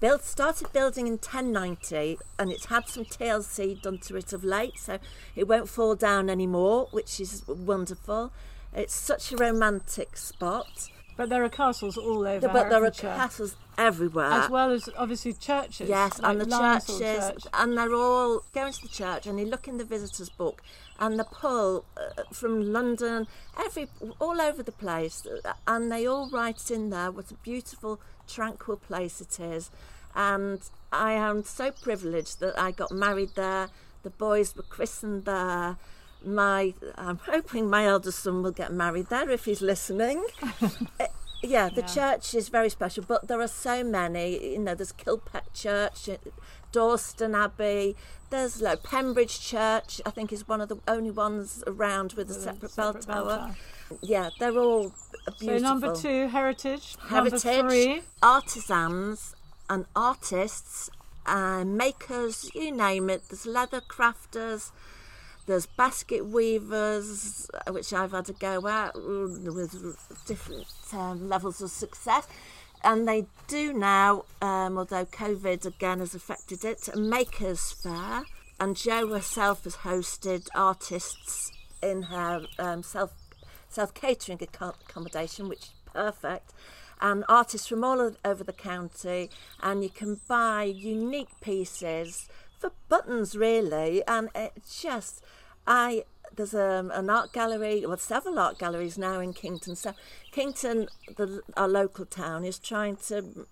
Built, 0.00 0.24
started 0.24 0.72
building 0.72 1.06
in 1.06 1.14
1090 1.14 2.18
and 2.38 2.50
it's 2.50 2.66
had 2.66 2.88
some 2.88 3.04
TLC 3.04 3.80
done 3.80 3.98
to 3.98 4.16
it 4.16 4.32
of 4.32 4.42
late, 4.42 4.78
so 4.78 4.98
it 5.36 5.46
won't 5.46 5.68
fall 5.68 5.94
down 5.94 6.28
anymore, 6.30 6.88
which 6.90 7.20
is 7.20 7.46
wonderful. 7.46 8.32
It's 8.74 8.94
such 8.94 9.32
a 9.32 9.36
romantic 9.36 10.16
spot. 10.16 10.90
But 11.16 11.30
there 11.30 11.42
are 11.42 11.48
castles 11.48 11.96
all 11.96 12.24
over 12.28 12.46
but 12.46 12.70
there 12.70 12.84
are 12.84 12.92
castles 12.92 13.56
everywhere. 13.76 14.30
as 14.30 14.48
well 14.50 14.70
as 14.70 14.88
obviously 14.96 15.32
churches. 15.32 15.88
Yes, 15.88 16.20
like 16.20 16.30
and 16.30 16.40
the 16.40 16.46
churches, 16.46 17.00
Church. 17.00 17.44
and 17.54 17.76
they're 17.76 17.92
all 17.92 18.44
going 18.52 18.72
to 18.72 18.82
the 18.82 18.88
church, 18.88 19.26
and 19.26 19.40
you 19.40 19.46
look 19.46 19.66
in 19.66 19.78
the 19.78 19.84
visitors' 19.84 20.28
book, 20.28 20.62
and 21.00 21.18
the 21.18 21.24
pull 21.24 21.84
uh, 21.96 22.22
from 22.32 22.72
London, 22.72 23.26
every 23.58 23.88
all 24.20 24.40
over 24.40 24.62
the 24.62 24.70
place, 24.70 25.26
uh, 25.26 25.54
and 25.66 25.90
they 25.90 26.06
all 26.06 26.30
write 26.30 26.70
in 26.70 26.90
there 26.90 27.10
what 27.10 27.32
a 27.32 27.34
beautiful, 27.34 28.00
tranquil 28.28 28.76
place 28.76 29.20
it 29.20 29.40
is, 29.40 29.72
and 30.14 30.60
I 30.92 31.14
am 31.14 31.42
so 31.42 31.72
privileged 31.72 32.38
that 32.38 32.56
I 32.56 32.70
got 32.70 32.92
married 32.92 33.30
there. 33.34 33.70
The 34.04 34.10
boys 34.10 34.54
were 34.54 34.62
christened 34.62 35.24
there. 35.24 35.78
My, 36.24 36.74
I'm 36.96 37.18
hoping 37.18 37.70
my 37.70 37.86
eldest 37.86 38.20
son 38.20 38.42
will 38.42 38.50
get 38.52 38.72
married 38.72 39.06
there 39.08 39.30
if 39.30 39.44
he's 39.44 39.62
listening. 39.62 40.24
Uh, 40.42 41.06
yeah, 41.42 41.68
the 41.68 41.82
Yeah. 41.82 41.86
church 41.86 42.34
is 42.34 42.48
very 42.48 42.68
special, 42.70 43.04
but 43.06 43.28
there 43.28 43.40
are 43.40 43.48
so 43.48 43.84
many. 43.84 44.52
You 44.52 44.58
know, 44.58 44.74
there's 44.74 44.92
Kilpeck 44.92 45.52
Church, 45.54 46.08
uh, 46.08 46.16
Dawston 46.72 47.36
Abbey. 47.36 47.96
There's 48.30 48.60
like 48.60 48.82
Pembridge 48.82 49.40
Church. 49.40 50.00
I 50.04 50.10
think 50.10 50.32
is 50.32 50.46
one 50.48 50.60
of 50.60 50.68
the 50.68 50.76
only 50.86 51.10
ones 51.10 51.62
around 51.66 52.12
with 52.14 52.28
a 52.30 52.34
With 52.34 52.36
a 52.38 52.40
separate, 52.40 52.70
separate 52.72 53.06
bell 53.06 53.24
bell 53.26 53.38
tower. 53.38 53.56
Yeah, 54.02 54.30
they're 54.38 54.58
all 54.58 54.92
beautiful. 55.38 55.58
So 55.58 55.58
number 55.58 55.94
two, 55.94 56.28
heritage. 56.28 56.96
Heritage, 57.08 57.44
Number 57.44 57.70
three, 57.70 58.02
artisans 58.22 59.34
and 59.70 59.86
artists, 59.96 60.90
uh, 61.26 61.64
makers, 61.64 62.50
you 62.54 62.70
name 62.72 63.08
it. 63.08 63.22
There's 63.30 63.46
leather 63.46 63.80
crafters, 63.80 64.72
there's 65.48 65.66
basket 65.66 66.26
weavers, 66.26 67.50
uh, 67.66 67.72
which 67.72 67.92
I've 67.92 68.12
had 68.12 68.26
to 68.26 68.34
go 68.34 68.68
at 68.68 68.94
with 68.94 69.96
different 70.26 70.66
um, 70.92 71.28
levels 71.28 71.60
of 71.62 71.70
success. 71.70 72.28
And 72.84 73.08
they 73.08 73.26
do 73.48 73.72
now, 73.72 74.24
um, 74.40 74.78
although 74.78 75.06
COVID 75.06 75.66
again 75.66 75.98
has 75.98 76.14
affected 76.14 76.64
it, 76.64 76.88
a 76.92 76.96
makers 76.98 77.72
fair. 77.72 78.24
And 78.60 78.76
Jo 78.76 79.08
herself 79.08 79.64
has 79.64 79.76
hosted 79.76 80.48
artists 80.54 81.50
in 81.82 82.02
her 82.04 82.42
um, 82.58 82.82
self 82.82 83.12
self 83.68 83.94
catering 83.94 84.40
accommodation, 84.42 85.48
which 85.48 85.62
is 85.62 85.72
perfect. 85.86 86.52
And 87.00 87.24
artists 87.28 87.68
from 87.68 87.84
all 87.84 88.12
over 88.24 88.44
the 88.44 88.52
county, 88.52 89.30
and 89.60 89.82
you 89.82 89.90
can 89.90 90.20
buy 90.28 90.64
unique 90.64 91.40
pieces 91.40 92.28
for 92.58 92.72
buttons, 92.88 93.36
really. 93.36 94.02
And 94.06 94.28
it 94.34 94.52
just, 94.80 95.22
I 95.68 96.04
there's 96.34 96.54
um, 96.54 96.90
an 96.92 97.10
art 97.10 97.32
gallery, 97.32 97.84
well, 97.86 97.96
several 97.96 98.38
art 98.38 98.58
galleries 98.58 98.96
now 98.96 99.20
in 99.20 99.32
Kington. 99.32 99.76
So 99.76 99.92
Kington, 100.30 100.88
the, 101.16 101.42
our 101.56 101.68
local 101.68 102.06
town, 102.06 102.44
is 102.44 102.58
trying 102.58 102.96
to 103.08 103.46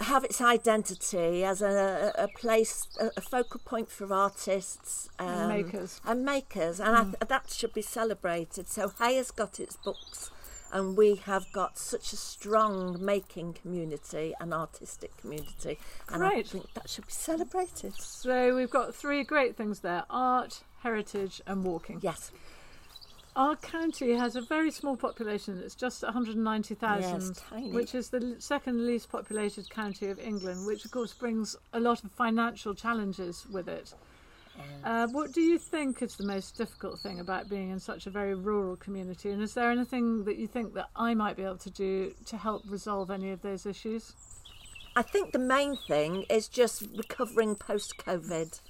have 0.00 0.24
its 0.24 0.40
identity 0.42 1.42
as 1.42 1.62
a, 1.62 2.12
a 2.16 2.28
place, 2.28 2.86
a, 3.00 3.10
a 3.16 3.20
focal 3.22 3.60
point 3.64 3.88
for 3.90 4.12
artists 4.12 5.08
um, 5.18 5.28
And 5.28 5.48
makers. 5.48 6.00
and 6.04 6.24
makers, 6.24 6.80
and 6.80 6.94
I 6.96 7.04
th- 7.04 7.16
that 7.28 7.50
should 7.50 7.72
be 7.72 7.82
celebrated. 7.82 8.68
So 8.68 8.92
Hay 9.00 9.16
has 9.16 9.30
got 9.30 9.58
its 9.58 9.76
books, 9.76 10.30
and 10.76 10.94
we 10.94 11.14
have 11.14 11.50
got 11.52 11.78
such 11.78 12.12
a 12.12 12.16
strong 12.16 13.02
making 13.02 13.54
community 13.54 14.34
and 14.38 14.52
artistic 14.52 15.16
community, 15.16 15.78
and 16.10 16.22
I 16.22 16.28
Great. 16.34 16.48
think 16.48 16.74
that 16.74 16.90
should 16.90 17.06
be 17.06 17.12
celebrated. 17.12 17.94
So 17.94 18.54
we've 18.54 18.68
got 18.68 18.94
three 18.94 19.24
great 19.24 19.56
things 19.56 19.80
there: 19.80 20.04
art, 20.10 20.60
heritage, 20.82 21.40
and 21.46 21.64
walking. 21.64 22.00
Yes, 22.02 22.30
Our 23.34 23.56
county 23.56 24.12
has 24.14 24.36
a 24.36 24.42
very 24.42 24.70
small 24.70 24.96
population. 24.96 25.62
It's 25.64 25.74
just 25.74 26.02
190,000, 26.02 27.40
Yes, 27.52 27.72
which 27.72 27.94
is 27.94 28.10
the 28.10 28.36
second 28.38 28.86
least 28.86 29.10
populated 29.10 29.70
county 29.70 30.08
of 30.08 30.18
England, 30.18 30.66
which 30.66 30.84
of 30.84 30.90
course 30.90 31.14
brings 31.14 31.56
a 31.72 31.80
lot 31.80 32.04
of 32.04 32.12
financial 32.12 32.74
challenges 32.74 33.46
with 33.50 33.68
it. 33.68 33.94
Uh, 34.84 35.08
what 35.08 35.32
do 35.32 35.40
you 35.40 35.58
think 35.58 36.00
is 36.00 36.16
the 36.16 36.24
most 36.24 36.56
difficult 36.56 37.00
thing 37.00 37.18
about 37.18 37.48
being 37.48 37.70
in 37.70 37.80
such 37.80 38.06
a 38.06 38.10
very 38.10 38.34
rural 38.34 38.76
community? 38.76 39.30
And 39.30 39.42
is 39.42 39.54
there 39.54 39.70
anything 39.70 40.24
that 40.24 40.36
you 40.36 40.46
think 40.46 40.74
that 40.74 40.90
I 40.94 41.14
might 41.14 41.36
be 41.36 41.42
able 41.42 41.56
to 41.56 41.70
do 41.70 42.14
to 42.26 42.36
help 42.36 42.62
resolve 42.68 43.10
any 43.10 43.30
of 43.30 43.42
those 43.42 43.66
issues? 43.66 44.12
I 44.94 45.02
think 45.02 45.32
the 45.32 45.38
main 45.38 45.76
thing 45.76 46.24
is 46.30 46.48
just 46.48 46.88
recovering 46.96 47.56
post 47.56 47.98
COVID. 47.98 48.60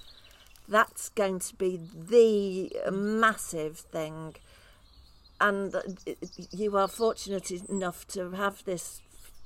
That's 0.67 1.09
going 1.09 1.39
to 1.39 1.55
be 1.55 1.79
the 1.93 2.91
massive 2.91 3.77
thing. 3.77 4.35
And 5.39 5.75
you 6.51 6.75
are 6.77 6.87
fortunate 6.87 7.51
enough 7.51 8.07
to 8.09 8.31
have 8.31 8.65
this 8.65 9.01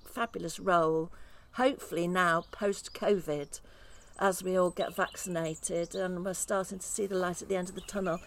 fabulous 0.05 0.59
role, 0.59 1.11
hopefully 1.53 2.07
now 2.07 2.45
post 2.51 2.93
COVID, 2.93 3.59
as 4.21 4.43
we 4.43 4.55
all 4.55 4.69
get 4.69 4.95
vaccinated 4.95 5.95
and 5.95 6.23
we're 6.23 6.33
starting 6.33 6.77
to 6.77 6.85
see 6.85 7.07
the 7.07 7.15
light 7.15 7.41
at 7.41 7.49
the 7.49 7.55
end 7.55 7.67
of 7.67 7.75
the 7.75 7.81
tunnel. 7.81 8.19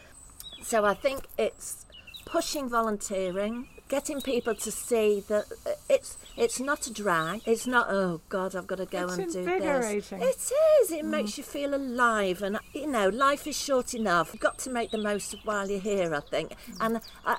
So 0.62 0.84
I 0.84 0.92
think 0.92 1.28
it's 1.38 1.86
pushing 2.26 2.68
volunteering, 2.68 3.68
getting 3.88 4.20
people 4.20 4.56
to 4.56 4.72
see 4.72 5.22
that 5.28 5.44
it's 5.88 6.18
it's 6.36 6.58
not 6.58 6.88
a 6.88 6.92
drag. 6.92 7.42
It's 7.46 7.66
not 7.66 7.86
oh 7.90 8.20
God, 8.28 8.56
I've 8.56 8.66
got 8.66 8.78
to 8.78 8.86
go 8.86 9.04
It's 9.04 9.18
and 9.18 9.32
do 9.32 9.44
this. 9.44 10.12
It 10.12 10.52
is. 10.82 10.90
It 10.90 11.04
mm. 11.04 11.10
makes 11.10 11.38
you 11.38 11.44
feel 11.44 11.74
alive, 11.74 12.42
and 12.42 12.58
you 12.72 12.88
know 12.88 13.08
life 13.08 13.46
is 13.46 13.56
short 13.56 13.94
enough. 13.94 14.30
You've 14.32 14.42
got 14.42 14.58
to 14.60 14.70
make 14.70 14.90
the 14.90 14.98
most 14.98 15.32
of 15.32 15.40
while 15.44 15.70
you're 15.70 15.80
here. 15.80 16.12
I 16.14 16.20
think. 16.20 16.54
And 16.80 17.00
I- 17.24 17.38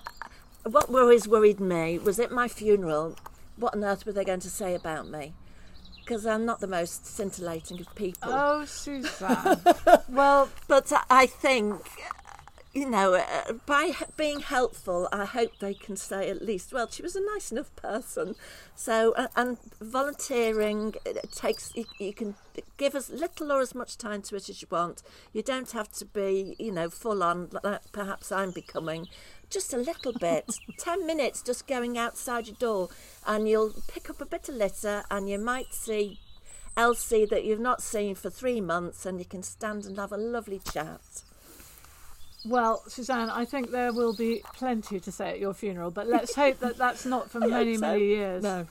what 0.64 0.90
worries 0.90 1.28
worried 1.28 1.60
me 1.60 2.00
was 2.00 2.20
at 2.20 2.32
my 2.32 2.48
funeral. 2.48 3.16
What 3.58 3.76
on 3.76 3.84
earth 3.84 4.06
were 4.06 4.14
they 4.14 4.26
going 4.26 4.40
to 4.40 4.50
say 4.50 4.74
about 4.74 5.08
me? 5.08 5.34
Because 6.06 6.28
I'm 6.28 6.46
not 6.46 6.60
the 6.60 6.68
most 6.68 7.08
scintillating 7.08 7.80
of 7.82 7.94
people. 7.96 8.32
Oh, 8.32 8.64
Suzanne. 8.66 9.58
well, 10.10 10.50
But 10.68 10.92
I 11.10 11.26
think, 11.26 11.82
you 12.76 12.90
know, 12.90 13.14
uh, 13.14 13.54
by 13.66 13.94
being 14.18 14.42
helpful, 14.42 15.08
I 15.10 15.24
hope 15.24 15.60
they 15.60 15.74
can 15.74 15.96
say 15.96 16.30
at 16.30 16.42
least, 16.42 16.74
well, 16.74 16.90
she 16.92 17.02
was 17.02 17.16
a 17.16 17.22
nice 17.22 17.50
enough 17.50 17.74
person. 17.78 18.36
So, 18.76 19.14
uh, 19.14 19.30
and 19.34 19.58
volunteering 19.80 20.94
it 21.06 21.32
takes, 21.32 21.72
you, 21.74 21.86
you 22.00 22.14
can 22.14 22.36
give 22.76 22.94
as 22.94 23.10
little 23.10 23.54
or 23.54 23.62
as 23.62 23.74
much 23.74 23.98
time 23.98 24.22
to 24.24 24.36
it 24.36 24.50
as 24.50 24.62
you 24.62 24.68
want. 24.70 25.04
You 25.32 25.42
don't 25.42 25.72
have 25.72 25.90
to 25.94 26.06
be, 26.06 26.58
you 26.60 26.74
know, 26.74 26.90
full 26.90 27.24
on, 27.24 27.50
like 27.64 27.90
perhaps 27.94 28.30
I'm 28.30 28.52
becoming. 28.52 29.08
Just 29.50 29.74
a 29.74 29.78
little 29.78 30.12
bit, 30.12 30.54
10 30.78 31.08
minutes 31.08 31.42
just 31.42 31.68
going 31.68 31.98
outside 31.98 32.48
your 32.48 32.58
door, 32.58 32.90
and 33.26 33.48
you'll 33.48 33.74
pick 33.88 34.10
up 34.10 34.20
a 34.20 34.26
bit 34.26 34.50
of 34.50 34.56
litter, 34.56 35.06
and 35.10 35.30
you 35.30 35.40
might 35.40 35.74
see 35.74 36.20
Elsie 36.76 37.26
that 37.26 37.46
you've 37.46 37.58
not 37.58 37.82
seen 37.82 38.16
for 38.16 38.30
three 38.30 38.60
months, 38.60 39.06
and 39.06 39.18
you 39.18 39.26
can 39.26 39.44
stand 39.44 39.86
and 39.86 39.98
have 39.98 40.12
a 40.12 40.18
lovely 40.18 40.60
chat. 40.60 41.24
Well, 42.46 42.84
Suzanne, 42.88 43.30
I 43.30 43.46
think 43.46 43.72
there 43.72 43.92
will 43.92 44.16
be 44.16 44.44
plenty 44.54 45.00
to 45.00 45.12
say 45.12 45.32
at 45.32 45.40
your 45.40 45.54
funeral, 45.54 45.90
but 45.90 46.08
let's 46.08 46.36
hope 46.36 46.60
that 46.60 46.78
that's 46.78 47.06
not 47.06 47.30
for 47.30 47.40
many, 47.48 47.76
so. 47.76 47.82
many 47.82 48.06
years. 48.06 48.44
No. 48.44 48.68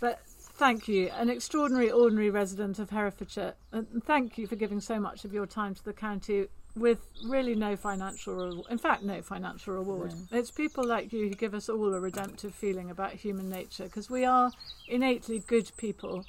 But 0.00 0.20
thank 0.26 0.88
you, 0.88 1.10
an 1.16 1.30
extraordinary, 1.30 1.90
ordinary 1.90 2.30
resident 2.30 2.78
of 2.78 2.90
Herefordshire, 2.90 3.54
and 3.72 4.02
thank 4.04 4.36
you 4.36 4.46
for 4.46 4.56
giving 4.56 4.80
so 4.80 4.98
much 4.98 5.24
of 5.24 5.32
your 5.32 5.46
time 5.46 5.74
to 5.76 5.84
the 5.84 5.92
county 5.92 6.46
with 6.76 7.06
really 7.24 7.54
no 7.54 7.76
financial, 7.76 8.34
reward. 8.34 8.66
in 8.68 8.78
fact, 8.78 9.04
no 9.04 9.22
financial 9.22 9.74
reward. 9.74 10.12
It's 10.32 10.50
people 10.50 10.84
like 10.84 11.12
you 11.12 11.28
who 11.28 11.34
give 11.34 11.54
us 11.54 11.68
all 11.68 11.94
a 11.94 12.00
redemptive 12.00 12.52
feeling 12.52 12.90
about 12.90 13.12
human 13.12 13.48
nature, 13.48 13.84
because 13.84 14.10
we 14.10 14.24
are 14.24 14.50
innately 14.88 15.38
good 15.38 15.70
people, 15.76 16.24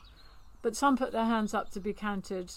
but 0.61 0.75
some 0.75 0.97
put 0.97 1.11
their 1.11 1.25
hands 1.25 1.55
up 1.55 1.71
to 1.71 1.79
be 1.79 1.93
counted, 1.93 2.51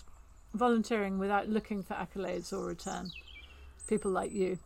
volunteering 0.53 1.19
without 1.19 1.49
looking 1.49 1.83
for 1.83 1.95
accolades 1.95 2.53
or 2.53 2.67
return. 2.67 3.11
People 3.88 4.11
like 4.11 4.33
you. 4.33 4.59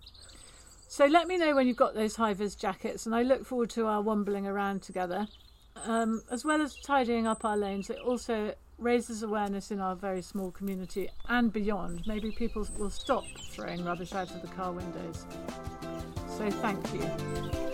So 0.89 1.07
let 1.07 1.27
me 1.27 1.39
know 1.39 1.55
when 1.55 1.67
you've 1.67 1.77
got 1.77 1.95
those 1.95 2.17
high 2.17 2.35
vis 2.35 2.55
jackets, 2.55 3.07
and 3.07 3.15
I 3.15 3.23
look 3.23 3.47
forward 3.47 3.71
to 3.71 3.87
our 3.87 4.03
wombling 4.03 4.47
around 4.47 4.83
together. 4.83 5.27
Um, 5.87 6.23
as 6.31 6.45
well 6.45 6.61
as 6.61 6.77
tidying 6.77 7.27
up 7.27 7.45
our 7.45 7.57
lanes, 7.57 7.89
it 7.89 7.99
also 7.99 8.55
raises 8.79 9.23
awareness 9.23 9.71
in 9.71 9.81
our 9.81 9.97
very 9.97 10.21
small 10.21 10.51
community 10.51 11.09
and 11.29 11.53
beyond. 11.53 12.03
Maybe 12.07 12.31
people 12.31 12.69
will 12.79 12.91
stop 12.91 13.25
throwing 13.51 13.85
rubbish 13.85 14.13
out 14.13 14.31
of 14.31 14.43
the 14.43 14.49
car 14.49 14.73
windows. 14.73 15.25
So 16.37 16.51
thank 16.51 16.93
you. 16.93 17.72